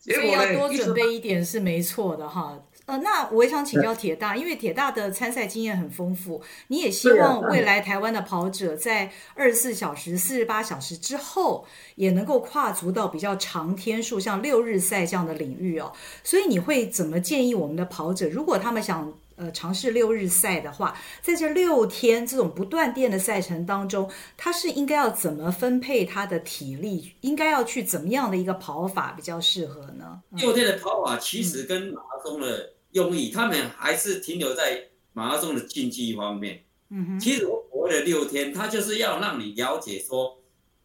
[0.00, 2.60] 所以要多准备一点是没错的哈。
[2.90, 15.92] 呃，那我也想请教铁大，因为铁大的参赛经验很丰富，你也希望未来台湾的跑者在二十四小时、四十八小时之后，也能够跨足到比较长天数，像六日赛这样的领域哦。
[16.24, 19.12] 所以你会怎么建议我们的跑者，如果他们想？
[19.36, 27.14] 呃，尝试六日赛的话，在这六天这种不断电的赛程当中，他是应该要怎么分配他的体力？
[27.22, 30.20] 应该要去怎么样的一个跑法比较适合呢？
[30.32, 36.64] 六天的跑法其实跟马拉松的用意，嗯、他们还是停留在马拉松的竞技方面。
[36.88, 40.38] 嗯哼，其实我所谓的六天，他就是要让你了解说，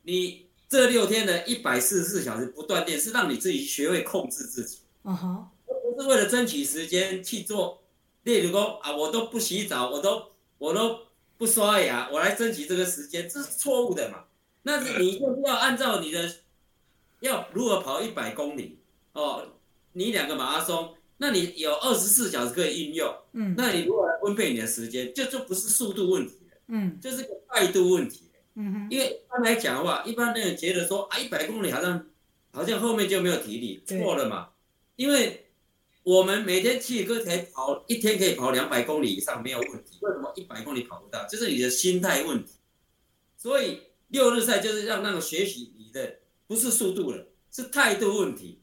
[0.03, 4.79] 你这六天的一百四十四小时不断电，是让你自己学会控制自己。
[5.03, 5.47] 嗯哼，
[5.95, 7.81] 不是为了争取时间去做。
[8.23, 10.99] 例如说啊，我都不洗澡，我都我都
[11.37, 14.23] 不刷牙，我来争取这个时间，这是错误的嘛？
[14.63, 16.27] 那是你就是要按照你的，
[17.19, 18.79] 要如何跑一百公里
[19.13, 19.45] 哦，
[19.93, 32.05] 你两个马拉松，那你有二十四小时可以应用，嗯，那你如何来分配你的时间，就就不是速度问题了，嗯，就是个态度问题，嗯哼，因为一般来讲的话，一般的人觉得说啊，一百公里好像
[32.51, 34.49] 好像后面就没有体力，错了嘛，
[34.95, 35.41] 因为。
[36.05, 41.25] 我们每天去可以跑一天可以跑两百公里以上没有问题，为什么一百公里跑不到？
[41.25, 42.51] 就是你的心态问题。
[43.35, 48.59] 所以六日赛就是让那个学习你的不是速度了，是态度问题，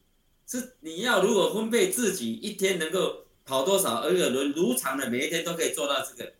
[0.59, 6.33] 是你要如果分配自己一天能够跑多少，而且轮如常的每一天都可以做到这个，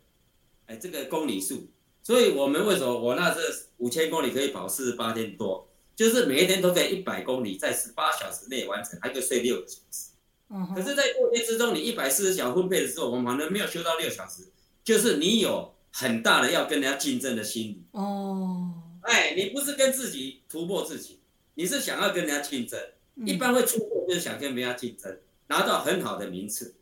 [0.66, 1.66] 哎，这个公里数。
[2.02, 3.40] 所以我们为什么我那是
[3.78, 10.10] 五千公里可以跑四十八天多，就是每一天都可以一百公里在十八小时内完成，还可以睡六个小时。
[10.74, 14.44] 可是，在过天之中，你一百四十小时分配的时候，我们反正没有休到六小时，
[14.84, 17.82] 就是你有很大的要跟人家竞争的心理。
[17.92, 18.72] 哦，
[19.02, 21.18] 哎，你不是跟自己突破自己，
[21.54, 22.78] 你是想要跟人家竞争。
[23.26, 26.74] 一般会出货就是想跟别人家竞争，拿到很好的名次。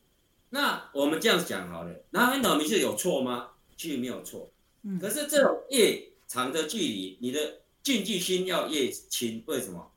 [0.51, 3.51] 那我们这样讲好了，拿很好名次有错吗？
[3.77, 4.51] 其实没有错。
[5.01, 9.43] 可是这种越长的距离，你的竞技心要越轻。
[9.47, 9.91] 为什么？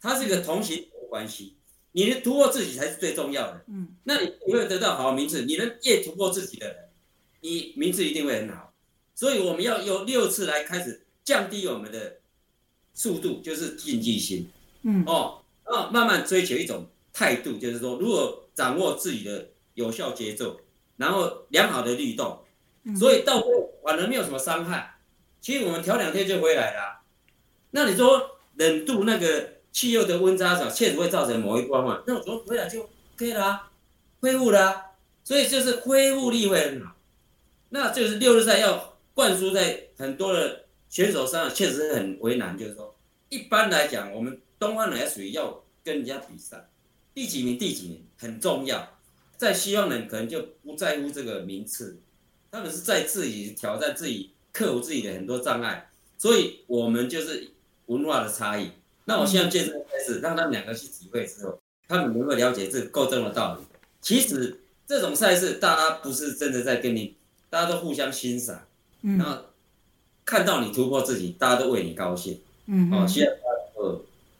[0.00, 1.54] 它是一个同行关系。
[1.92, 3.64] 你能突破自己才是最重要的。
[3.68, 5.42] 嗯，那你你会得到好名次。
[5.42, 6.88] 你能越突破自己的人，
[7.40, 8.72] 你名次一定会很好。
[9.14, 12.16] 所以我们要用六次来开始降低我们的
[12.94, 14.48] 速度，就是竞技心。
[14.84, 20.60] 嗯，哦，然后慢慢追求一种态度，就是说，如果掌握自己的有效节奏，
[20.96, 22.44] 然后良好的律动，
[22.98, 24.98] 所以到最后反而没有什么伤害。
[25.40, 27.02] 其实我们调两天就回来了啊。
[27.70, 29.52] 那你说冷度那个？
[29.72, 32.02] 汽油的温差小，确实会造成某一关嘛。
[32.06, 33.70] 那我昨天回来就可以了啊，
[34.20, 34.84] 恢复了啊，
[35.24, 36.94] 所以就是恢复力会很好。
[37.70, 42.54] 那就是六日赛要灌输在很多的选手身上，确实很为难。
[42.58, 42.94] 就是说，
[43.30, 46.68] 一般来讲，我们东方人属于要跟人家比赛，
[47.12, 48.96] 第几名第几名很重要。
[49.36, 51.98] 在西方人可能就不在乎这个名次，
[52.52, 55.90] 他们是在自己挑战自己，克服自己的很多障碍。
[56.16, 57.50] 所以我们就是
[57.86, 58.70] 文化的差异。
[59.04, 63.64] 那我现在介绍开始，让他们两个去体会之后，他们能够了解这个斗争的道理。
[64.00, 67.16] 其实这种赛事，大家不是真的在跟你
[67.50, 68.64] 大家都互相欣赏，
[69.00, 69.42] 嗯，然后
[70.24, 73.61] 看到你突破自己，大家都为你高兴，嗯，哦，希望大家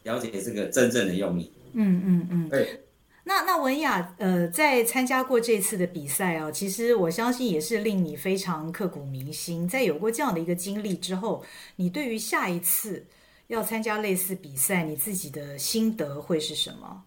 [0.04, 2.80] 了解这个真正的用意，嗯嗯嗯，对。
[3.24, 9.68] 那那文雅，呃，在参加过这次的比赛哦，其实我相信也是令你非常刻骨铭心。
[9.68, 11.44] 在有过这样的一个经历之后，
[11.76, 13.06] 你对于下一次
[13.46, 17.04] 要参加类似比赛，你自己的心得会是什么？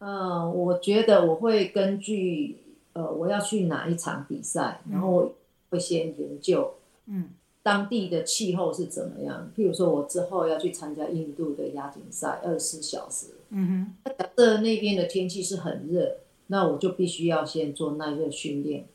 [0.00, 2.58] 嗯、呃，我觉得我会根据
[2.92, 5.34] 呃我要去哪一场比赛，然后
[5.70, 6.70] 会先研究，
[7.06, 7.30] 嗯。
[7.62, 9.52] 当地的气候是怎么样？
[9.56, 13.26] 譬如说，我之后要去参加印度的亚锦赛，二十四小时。
[13.50, 13.94] 嗯哼。
[14.04, 18.86] 那假设那边的天气是很热，那我就必须要先做耐热训练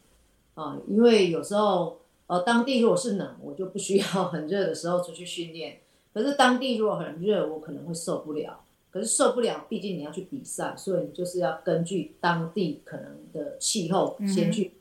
[0.55, 5.77] 啊，因为有时候呃，当地如果是冷，我就不需要很热的时候出去训练。
[6.13, 8.61] 可是当地如果很热，我可能会受不了。
[8.89, 14.71] 可是受不了，毕竟你要去比赛，所以你就是要根据当地可能的气候，先去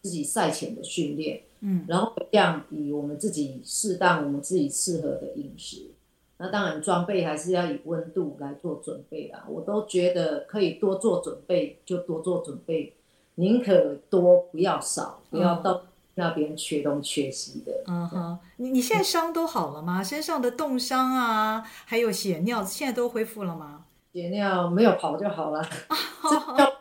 [0.00, 1.38] 自己赛前的训练。
[1.38, 1.42] 嗯，
[1.86, 5.90] 然后这样以我们自己适当、我们自己适合的饮食，
[6.36, 9.44] 那当然装备还是要以温度来做准备啦。
[9.48, 12.94] 我都觉得可以多做准备就多做准备，
[13.34, 15.82] 宁可多不要少，不要到
[16.14, 17.72] 那边缺东缺西的。
[17.86, 20.02] 嗯哼，你你现在伤都好了吗？
[20.02, 23.84] 身上的冻伤啊，还有血尿，现在都恢复了吗？
[24.12, 25.62] 血尿没有跑就好了。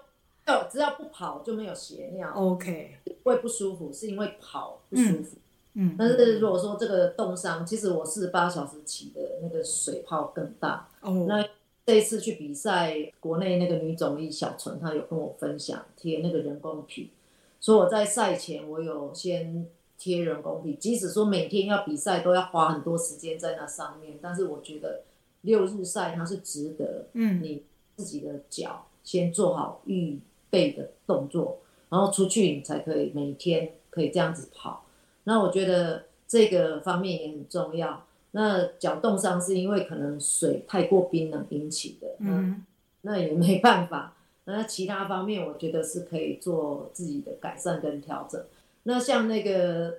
[0.72, 5.38] 只要不跑就没有血尿，OK，会不舒服是因为跑不舒服，
[5.74, 11.46] 嗯，但是如果说这个冻伤，其实我四十八小时起的那个水泡更大，哦，那
[11.86, 17.12] 这一次去比赛，国内那个女总医小纯她有跟我分享贴那个人工皮，
[17.60, 19.66] 所以我在赛前我有先
[19.98, 25.04] 贴人工皮，即使说每天要比赛都要花很多时间在那上面，但是我觉得
[25.42, 27.64] 六日赛它是值得，嗯，你
[27.96, 30.20] 自己的脚先做好预。
[30.50, 34.86] 背的动作，然后出去你才可以每天可以这样子跑。
[35.26, 38.06] 那我觉得这个方面也很重要。
[38.32, 42.64] 那脚冻伤是因为可能水太过冰冷引起的，嗯，
[43.02, 44.14] 那也没办法。
[44.46, 48.42] 那其他方面我觉得是可以做自己的改善跟调整。
[48.84, 49.98] 那像那个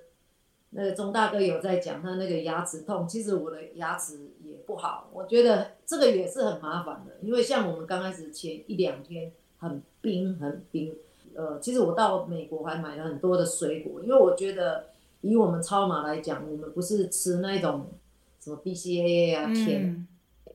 [0.70, 9.32] 那个钟大哥有在讲他那个牙齿痛，其实我的牙齿也不好，我觉得这个也是很麻烦的，因为像我们刚开始前一两天。
[9.58, 10.94] 很冰，很冰。
[11.34, 14.86] 呃，其实我到美国还买了很多的水果，因为我觉得
[15.20, 17.86] 以我们超马来讲，我们不是吃那种
[18.40, 20.06] 什么 BCAA 啊、甜、嗯、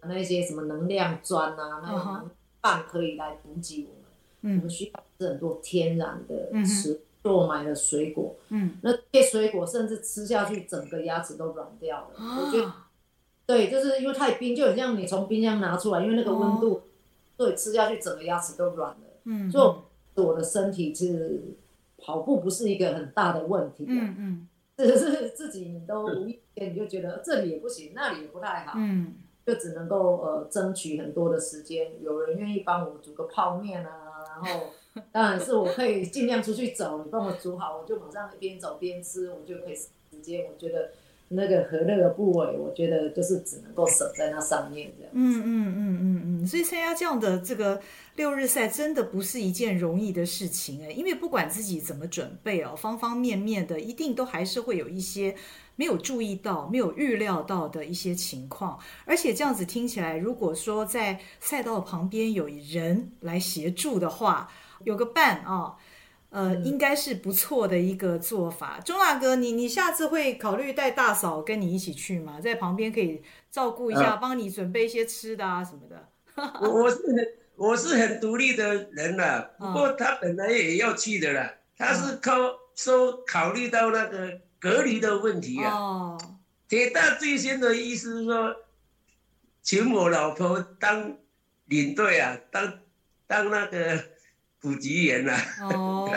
[0.09, 4.11] 那些什么能量砖啊，那种棒可以来补给我们。
[4.41, 8.35] 嗯，我们需要吃很多天然的吃，做、嗯、买的水果。
[8.49, 12.15] 嗯，那这些水果甚至吃下去，整个牙齿都软掉了。
[12.17, 12.73] 哦、我觉得，
[13.45, 16.73] 对，就是因为太冰，就很像你从冰箱拿出来，因为那个温度。
[16.73, 16.81] 哦
[17.38, 19.00] 对，吃下去整个牙齿都软了。
[19.26, 21.56] 嗯，所以我的身体其实
[21.98, 23.86] 跑步不是一个很大的问题。
[23.88, 28.74] 嗯嗯，只是自己你都无意间你就觉得这里也不行，那里也不太好。
[28.78, 29.15] 嗯，
[29.46, 34.67] 就只能够呃争取很多的时间，有人愿意帮我煮个泡面啊，然后
[35.12, 39.89] 当然是我可以尽量出去走，你帮我煮好，我就马上一边走边吃，我就可以时
[40.22, 40.46] 间。
[40.52, 40.91] 我觉得。
[41.36, 45.12] 那个和那个部位，我觉得就是只能够省在那上面这样。
[45.13, 47.82] 嗯嗯嗯嗯嗯，所以参加这样的这个
[48.15, 55.36] 六日赛，真的不是一件容易的事情哎，因为不管自己怎么准备哦，方方面面的，一定都还是会有一些
[55.76, 58.80] 没有注意到、没有预料到的一些情况。
[59.06, 64.50] 而且这样子听起来，如果说在赛道旁边有人来协助的话，
[64.84, 65.54] 有个伴啊。
[65.54, 65.76] 哦
[66.34, 68.80] 呃，应该是不错的一个做法。
[68.84, 72.41] 钟大哥，你你下次会考虑带大嫂跟你一起去吗？
[72.41, 76.10] 在旁边可以照顾一下，帮你准备一些吃的啊什么的。
[76.60, 82.32] 我我是很我是很独立的人了，不过他本来也要去的啦，他是靠
[82.74, 85.72] 说考虑到那个隔离的问题啊。
[85.72, 86.17] 哦。
[86.67, 88.56] 铁大最先的意思是说，
[89.62, 91.15] 请我老婆当
[91.65, 92.80] 领队啊，当
[93.28, 94.12] 当那个。
[94.63, 96.10] 普及员了，哦，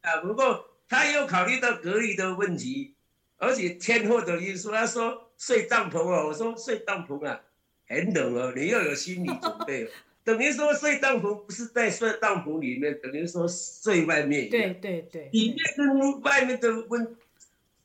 [0.00, 2.94] 啊，不过他又考虑到隔离的问题，
[3.36, 7.38] 而且天候的因素，他说睡帐篷啊，我说睡帐篷啊，
[7.86, 9.90] 很冷哦，你要有心理准备哦，
[10.24, 17.14] 等于说睡帐篷不是在睡帐篷里面，等于说睡外面，对对对，里面跟外面的温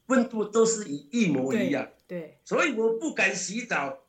[0.05, 4.05] 温度都是一一模一样，对，对，所以我不敢洗澡、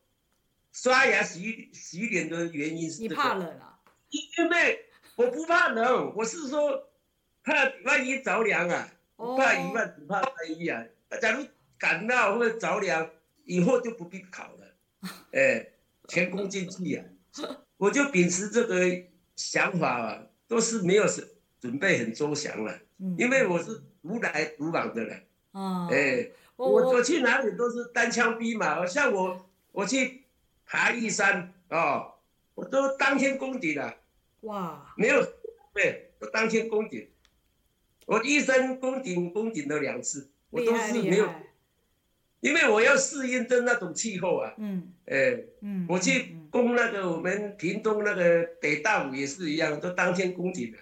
[0.72, 3.81] 刷牙、洗洗脸的原因是，你怕冷啊？
[4.11, 4.87] 因为。
[5.17, 6.89] 我不怕冷，我是说
[7.43, 7.53] 怕
[7.85, 10.85] 万一着凉啊，不怕一万只怕万一啊。
[11.21, 11.45] 假如
[11.79, 13.11] 感冒或者着凉，
[13.45, 14.75] 以后就不必考了，
[15.33, 15.73] 哎、欸，
[16.09, 17.05] 前功尽弃啊。
[17.79, 19.03] 我就秉持这个
[19.37, 21.27] 想法啊，都是没有什
[21.61, 30.25] 准备很周详了，嗯，因为我是独来独往的人，哦，哎，我我去哪里都是单枪匹马，像我我去
[30.65, 32.15] 爬玉山哦，
[32.55, 33.97] 我都当天攻顶了，
[34.43, 35.26] 哇，没有
[35.74, 37.09] 对，都当天宫颈，
[38.07, 41.28] 我一生宫颈宫颈了两次，我都是没有，
[42.40, 46.36] 因为我要适应的那种气候啊，嗯，哎，嗯，我去。
[46.53, 50.76] 攻那个我们屏东那个北大武也是一样，都当天宫颈的。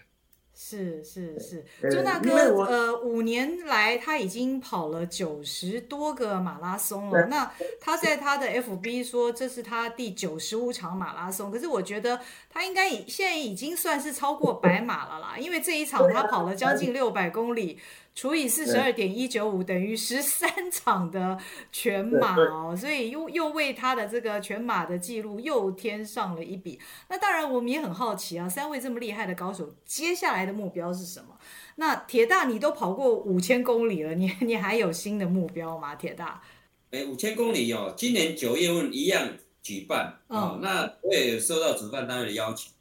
[0.53, 2.35] 是是是，周大哥，
[2.65, 7.27] 呃，五年来他已经跑了九十多个马拉松了。
[7.27, 7.51] 那
[7.81, 12.21] 他在他的 FB 说这是他第九十五场马拉松，可是我觉得
[12.53, 17.79] 他应该已现在已经算是超过百马了啦， 因为这一场他跑了将近六百公里。
[18.13, 21.39] 除以四十二点一九五等于十三场的
[21.71, 26.79] 全马哦，所以又又为他的这个全马的记录又添上了一笔。
[27.09, 31.39] 那当然我们也很好奇啊，三位这么厉害的高手，接下来的目标是什么？
[31.77, 35.95] 那铁大你都跑过五千公里了，你你还有新的目标吗？
[35.95, 36.43] 铁大？
[36.91, 39.29] 哎，五千公里哦，今年九月份一样
[39.63, 40.59] 举办哦。
[40.63, 42.73] 那我也有收到主办单位的邀请，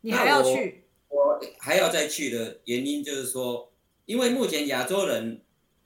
[0.00, 0.84] 你还要去？
[1.08, 3.68] 我，我还要再去的原因就是说。
[4.04, 5.40] 因为目前亚洲人，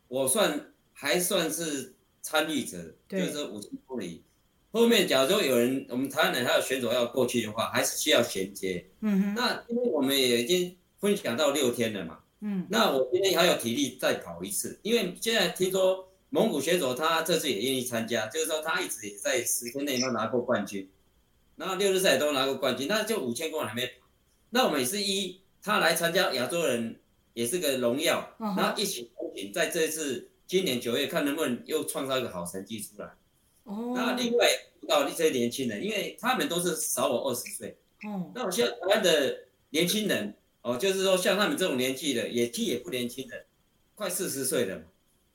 [0.08, 4.24] 我算还算是参与者，就是说五千公里。
[4.72, 8.84] 后面假如说有人，我们台湾人还有选手要过去的话，还是需要衔接。
[9.00, 9.34] 嗯哼。
[9.34, 12.18] 那因为我们也已经分享到六天了嘛。
[12.40, 12.66] 嗯。
[12.70, 20.88] 那我今天还有体力再跑一次，因为现在听说蒙古选手他这次也愿意参加，就是说他一直也在十天内都拿过冠军，
[21.56, 24.06] 然后六日赛都拿过冠军，那就五千公里还没跑。
[24.50, 26.96] 那我们也是一他来参加亚洲人。
[27.36, 33.10] 也是个荣耀，然后一起同行，在这一次今年九月，看能不能又创造一个好成绩出来。
[33.64, 33.92] 哦。
[33.94, 34.48] 那另外
[34.88, 37.76] 到这些年轻人，因为他们都是少我二十岁。
[38.04, 38.32] 哦。
[38.34, 43.44] 那我现在台湾的年轻人，哦，就是说像他们这种年纪的，也其实也不年轻的，
[43.94, 44.84] 快四十岁了嘛。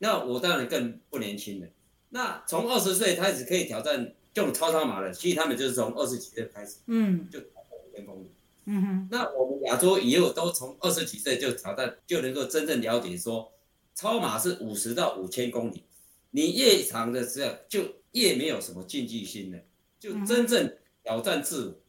[0.02, 1.68] 那我当然更不年轻了。
[2.10, 8.32] 那从二十岁开始可以挑战这种超超马的，其实他们就是从二十几岁开始，嗯，就跑五千公里。
[8.66, 13.52] 嗯哼，那我们亚洲以后都从二十几岁就挑战，就能够真正了解说，
[13.94, 15.84] 超马是五十到五千公里，
[16.32, 17.82] 你越长的时候就
[18.14, 19.60] 越没有什么竞技心了，
[20.00, 21.80] 就真正挑战自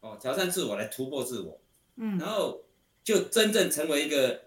[0.00, 1.60] 我，哦，挑战自我来突破自我，
[1.96, 2.62] 嗯，然后
[3.02, 4.43] 就真正成为一个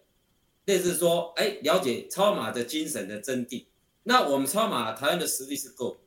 [0.68, 3.65] 类似说，哎，了解超马的精神的真谛。
[4.03, 5.97] 那我们超马台湾的实力是够，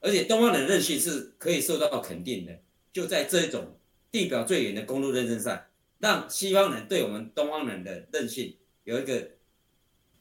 [0.00, 2.58] 而且东方人的韧性是可以受到肯定的，
[2.92, 3.76] 就在这种。
[4.12, 8.54] 地表最远的公路认证赛，让西方人对我们东方人的韧性
[8.84, 9.26] 有一个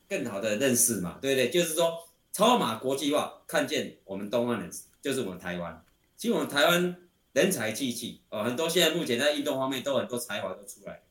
[0.07, 1.49] 更好的认识嘛，对不对？
[1.49, 4.71] 就是说，超马国际化，看见我们东方人
[5.01, 5.83] 就是我们台湾。
[6.15, 6.95] 其实我们台湾
[7.33, 11.03] 人才济济哦，很多现在目前在运动方面都很多才华都出来。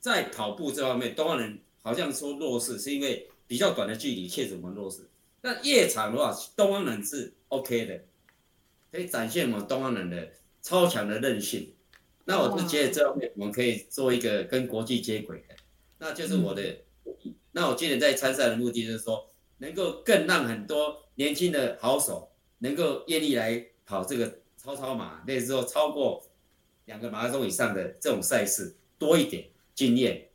[0.00, 5.08] 在跑步这方面，东方人好像说弱势，是因为比较短的距离确实我们弱势。
[5.42, 8.04] 那夜场的话，东方人是 OK 的，
[8.90, 10.32] 可以展现我们东方人的。
[10.62, 11.72] 超强的韧性，
[12.24, 15.54] 那我是觉得这方面我们可以做一个跟国际接轨的，
[15.98, 16.60] 那就是我的。
[17.04, 26.20] 嗯、那我今年在参赛的目的就是说，能够更让很多年轻的好手能够愿意来跑这个超超马，类似说超过
[26.86, 30.28] 两个马拉松以上的这种赛事多一点经验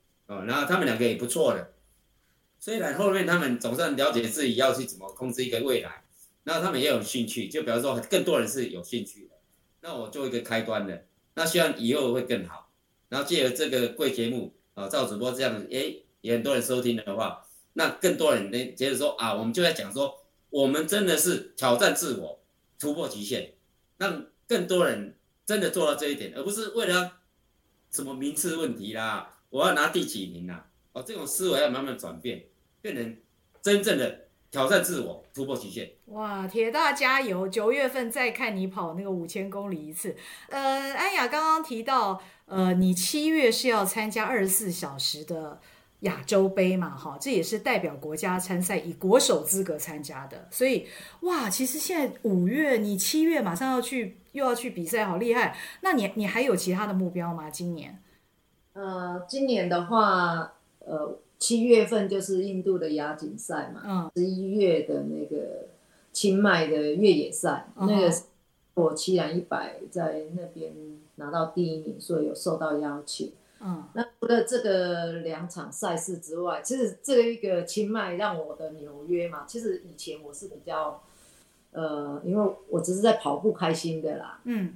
[0.45, 1.73] 然后他们两个也不错的，
[2.59, 6.03] 虽然后面他们总算了解自己要去怎么控制一个未来，
[6.43, 9.35] 那他们也有兴趣，就比方说更多人是有兴趣的。
[9.81, 12.69] 那我做一个开端的，那希望以后会更好。
[13.09, 20.17] 然后借由这个贵节目啊，赵主播这样子，哎，也很多人收听的话，那更多人呢觉得说啊，我们就在讲说，
[20.49, 22.39] 我们真的是挑战自我，
[22.79, 23.53] 突破极限，
[23.97, 27.17] 让更多人真的做到这一点，而不是为了
[27.91, 32.41] 什么名次问题啦，我要拿第几名啦，哦，这种思维要慢慢转变，
[32.81, 33.17] 变成
[33.61, 34.21] 真正的。
[34.51, 35.89] 挑战自我，突破极限。
[36.07, 37.47] 哇，铁大加油！
[37.47, 40.13] 九月份再看你跑那个五千公里一次。
[40.49, 45.57] 呃，安雅刚刚提到，呃，你七月是要参加二十四小时的
[46.01, 46.97] 亚洲杯嘛？
[46.97, 50.49] 哈，这也是代表国家参赛，以国手资格参加的。
[50.51, 50.85] 所以，
[51.21, 55.57] 哇，其实现在五月，你七月马上要去，又要去比赛，好厉害。
[55.79, 57.49] 那你你还有其他的目标吗？
[57.49, 58.03] 今年？
[58.73, 61.17] 呃，今年的话，呃。
[61.41, 65.69] 七月份就是印度的亚锦赛嘛，十一、嗯、月的那个
[66.13, 68.15] 清迈的越野赛，嗯、那个
[68.75, 70.71] 我七两一百在那边
[71.15, 73.33] 拿到第一名，所以有受到邀请。
[73.59, 81.01] 嗯，那除了这个两场赛事之外，其实这个一个清迈让我的纽约嘛，其实以前我是比较，
[81.71, 84.75] 呃，因为我只是在跑步开心的啦，嗯，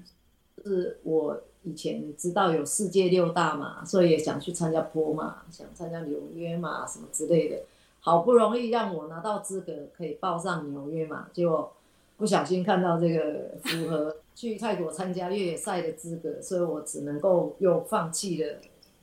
[0.58, 7.64] 就是我以前知道有世界六大嘛，所以也想去参加坡嘛，想参加纽约嘛什么之类的。
[8.00, 11.74] 好不容易让我拿到资格，可以报上纽约嘛，结果
[12.18, 18.60] 不小心看到这个符合去泰国参加越野赛的资格，所以我只能够又放弃了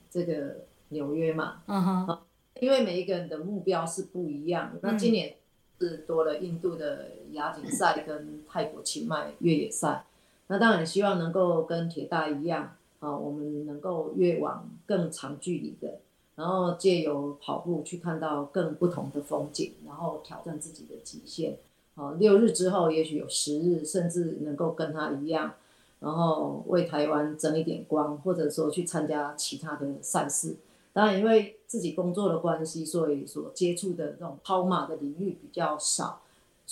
[0.09, 0.55] 这个
[0.89, 1.63] 纽约嘛。
[1.67, 2.19] 嗯哼，
[2.61, 4.71] 因为每一个人的目标是不一样。
[4.81, 5.35] 那今年
[5.81, 10.05] 是多了印度的亚锦赛跟泰国清迈越野赛。
[10.47, 15.99] 那当然希望能够跟铁大一样啊，我们能够越往更长距离的，
[16.35, 21.57] 然后借由跑步去看到更不同的风景，然后挑战自己的极限。
[21.95, 25.53] 啊，六日之后也许有十日，甚至能够跟他一样，
[25.99, 30.55] 然后为台湾争一点光，或者说去参加其他的赛事。
[30.91, 36.21] 当然，因为自己工作的关系，所以所接触的这种跑马的领域比较少。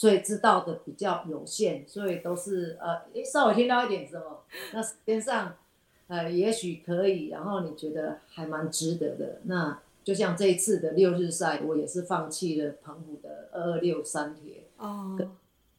[0.02, 4.42] 所以知道的比较有限，所以都是呃，稍微听到一点什么，
[4.74, 5.56] 那时间上，
[6.08, 9.42] 呃，也许可以，然后你觉得还蛮值得的。
[9.44, 15.16] 那就像这一次的六日赛，我也是放弃了澎湖的二二六三铁哦，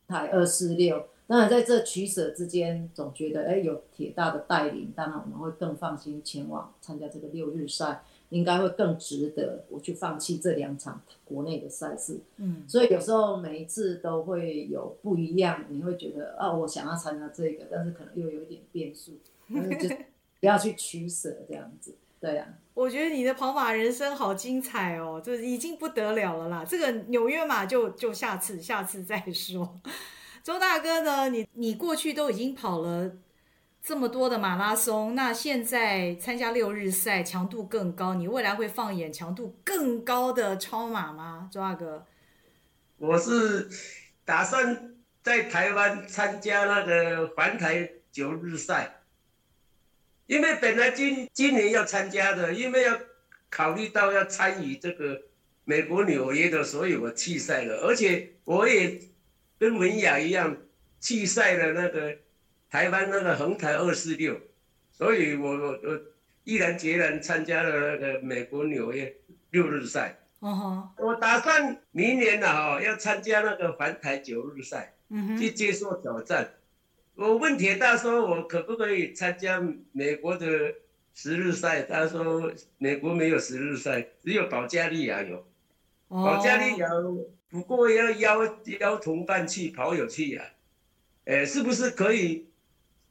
[0.06, 1.08] 台二四六。
[1.26, 8.04] 当然在这取舍之间，总觉得哎，有铁大的带领，当然我们会更放心前往参加这个六日赛。
[8.32, 19.12] 应该会更值得我去放弃这两场国内的赛事，嗯，所以有时候每一次都会有不一样，你会觉得啊，我想要参加这个，但是可能又有一点变数，
[19.52, 19.94] 但是就
[20.40, 22.58] 不要去取舍这样子，对呀、啊。
[22.74, 26.64] 我觉得你的跑马人生好精彩哦，就是已经不得了了啦。
[26.64, 29.78] 这个纽约马就就下次下次再说。
[30.42, 33.12] 周大哥呢，你你过去都已经跑了。
[33.82, 42.06] 这么多的马拉松，那现在参加六日赛强度更高，你未来会放眼强度更高的超马吗，周大哥？
[42.98, 43.68] 我是
[44.24, 49.00] 打算在台湾参加那个环台九日赛，
[50.26, 52.96] 因为本来今今年要参加的，因为要
[53.50, 55.20] 考虑到要参与这个
[55.64, 59.00] 美国纽约的所有的弃赛了，而且我也
[59.58, 60.56] 跟文雅一样
[61.00, 62.16] 弃赛了那个。
[62.72, 64.40] 台湾那个横台二四六，
[64.90, 66.00] 所以我我我
[66.44, 69.14] 毅然决然参加了那个美国纽约
[69.50, 70.18] 六日赛。
[70.38, 71.04] 哦、uh huh.
[71.06, 75.38] 我打算明年呢哈要参加那个环台九日赛，uh huh.
[75.38, 76.54] 去接受挑战。
[77.14, 79.62] 我问铁大说，我可不可以参加
[79.92, 80.74] 美国的
[81.12, 81.82] 十日赛？
[81.82, 85.46] 他说美国没有十日赛，只有保加利亚有。
[86.08, 86.88] Uh 保加利亚
[87.50, 90.46] 不过要邀邀同伴去跑友去啊，
[91.26, 92.46] 哎，是不是可以？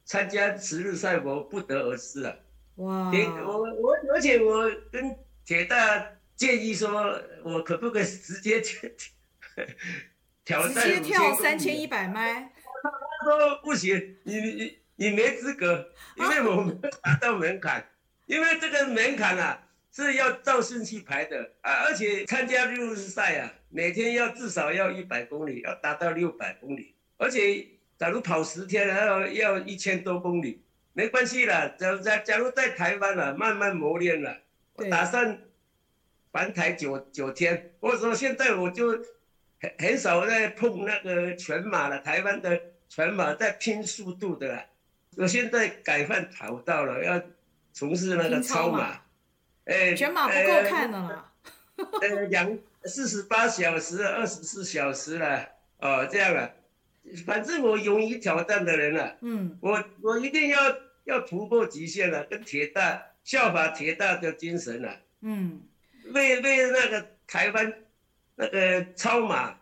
[0.03, 2.35] 参加十日赛，我不得而知啊！
[2.75, 3.11] 哇，
[3.45, 8.93] 我我而且我跟铁大建议说，我可不可以直接去
[10.43, 10.83] 挑战？
[10.83, 12.51] 直接跳三千一百迈？
[12.81, 17.85] 他说不行，你你你没资格，因为我没有达到门槛，啊、
[18.25, 27.67] 因为这个门槛啊是要照顺序排的啊，而且参加六日赛啊，每天要至少要一百公里，要达到六百公里，而且。
[28.01, 30.59] 假如跑十天，然后要一千多公里，
[30.93, 31.71] 没关系啦。
[31.77, 34.39] 假假假如在台湾了，慢慢磨练了，
[34.75, 35.39] 对我打算
[36.31, 37.73] 环台九九天。
[37.79, 38.89] 或者说现在我就
[39.61, 44.65] 很很少在碰那个全马了，台湾的全马在拼速度的啦。
[45.17, 47.21] 我现在改换跑道了，要
[47.71, 48.99] 从事那个超马。
[49.65, 51.25] 哎，全马不够看了嘛？
[52.01, 55.47] 呃， 两四十八小时、二十四小时了，
[55.77, 56.49] 哦，这样啊。
[57.25, 60.59] 反正我勇于挑战的人了，啊，嗯，我我一定要
[61.03, 65.61] 要突破极限了，啊，跟铁大效法铁大的精神了，啊，嗯，
[66.13, 67.73] 为为那个台湾
[68.35, 69.57] 那个超马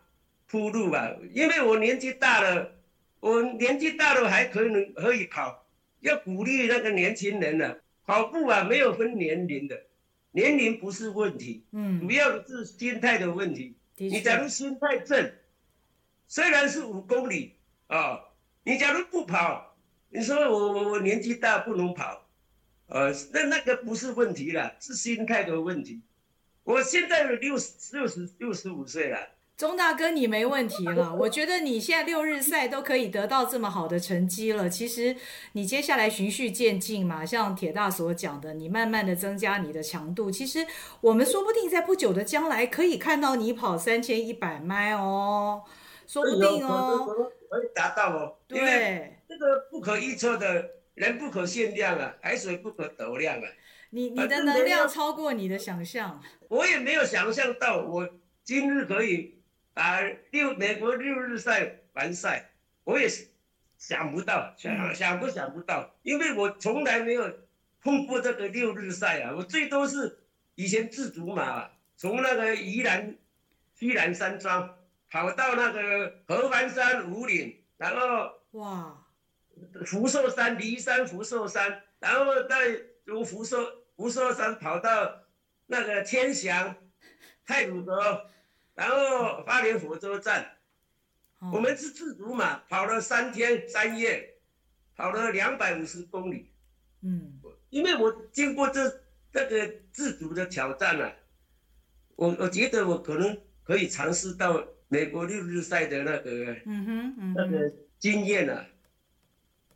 [0.46, 2.72] 铺路吧，因为我年纪大了，
[3.20, 5.66] 我年纪大了还可以可以跑，
[6.00, 7.76] 要鼓励那个年轻人啊，
[8.06, 9.82] 跑步啊没有分年龄的，
[10.32, 15.32] 年龄不是问题，嗯，主要是心态的问题，你假如心态正。
[16.30, 17.56] 虽然是五公里
[17.88, 18.20] 啊、
[18.62, 19.74] 你假如不跑，
[20.10, 22.22] 你说我我我年纪大不能跑，
[22.86, 26.00] 呃，那那个不是问题了，是心态的问题。
[26.62, 29.18] 我现在六十六十六十五岁了，
[29.56, 31.12] 钟大哥你没问题了。
[31.18, 35.16] 我觉得你现在六日赛都可以得到这么好的成绩了，其实
[35.54, 40.64] 你接下来循序渐进嘛，像铁大所讲的，你慢慢的增加你的强度，其实
[41.00, 45.64] 我们说不定在不久的将来可以看到你跑三千一百迈哦。
[46.10, 48.36] 说不定哦，可以达到哦。
[48.48, 53.48] 对，因为这个不可预测的，人不可限量啊，海水不可斗量啊。
[53.90, 56.20] 你你的能量超过你的想象。
[56.48, 58.08] 我也没有想象到，我
[58.42, 59.38] 今日可以
[59.72, 60.00] 把
[60.32, 62.50] 六美国六日赛完赛，
[62.82, 63.28] 我也是
[63.78, 67.32] 想不到，想想都想不到，因为我从来没有
[67.84, 70.18] 碰过这个六日赛啊，我最多是
[70.56, 73.14] 以前自主马，从那个宜兰
[73.76, 74.76] 西兰山庄
[75.10, 79.04] 跑到那个合欢山五岭，然后哇，
[79.84, 83.58] 福寿山骊山福寿山，然后再从福寿
[83.96, 85.22] 福寿山跑到
[85.66, 86.76] 那个天祥
[87.44, 88.30] 太鲁阁，
[88.74, 90.56] 然后花莲火车站。
[91.52, 94.36] 我们是自主马，跑了三天三夜，
[94.94, 96.52] 跑了两百五十公里。
[97.00, 97.40] 嗯，
[97.70, 99.02] 因为我经过这
[99.32, 101.16] 这个自主的挑战了，啊，
[102.16, 106.30] 我我觉得我可能可以尝试到美国六日赛的那个，
[106.66, 108.66] 嗯哼，嗯哼那个经验了，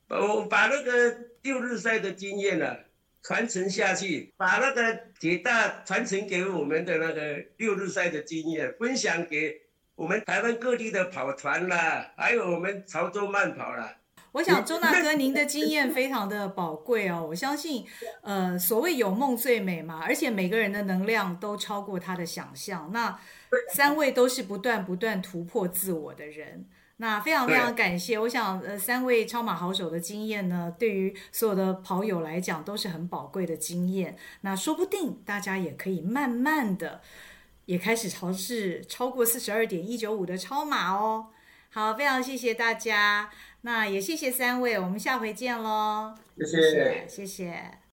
[0.09, 2.77] 啊，我把那个六日赛的经验啊
[3.23, 9.63] 传承下去，把那个铁大传承给我们的那个六日赛的经验分享给。
[9.97, 13.97] 我们台湾各地的跑团啦，还有我们潮州慢跑啦。
[14.33, 17.25] 我想周大哥，您的经验非常的宝贵哦。
[17.29, 17.87] 我相信，
[18.23, 22.91] 呃，所谓有梦最美嘛，而且每个人的能量都超过他的想象。
[22.93, 23.17] 那
[23.73, 26.67] 三位都是不断不断突破自我的人。
[26.99, 28.19] 那非常非常感谢。
[28.19, 34.17] 我想，呃，三位超马好手的经验呢，对于所有的跑友来讲都是很宝贵的经验。
[34.43, 37.01] 那说不定大家也可以慢慢的。
[37.67, 41.29] 也开始尝试超过四十二点一九五的超马哦。
[41.71, 43.31] 好，非常谢谢大家，
[43.63, 46.15] 那也谢谢三位，我们下回见喽。
[46.37, 47.84] 谢谢，谢谢。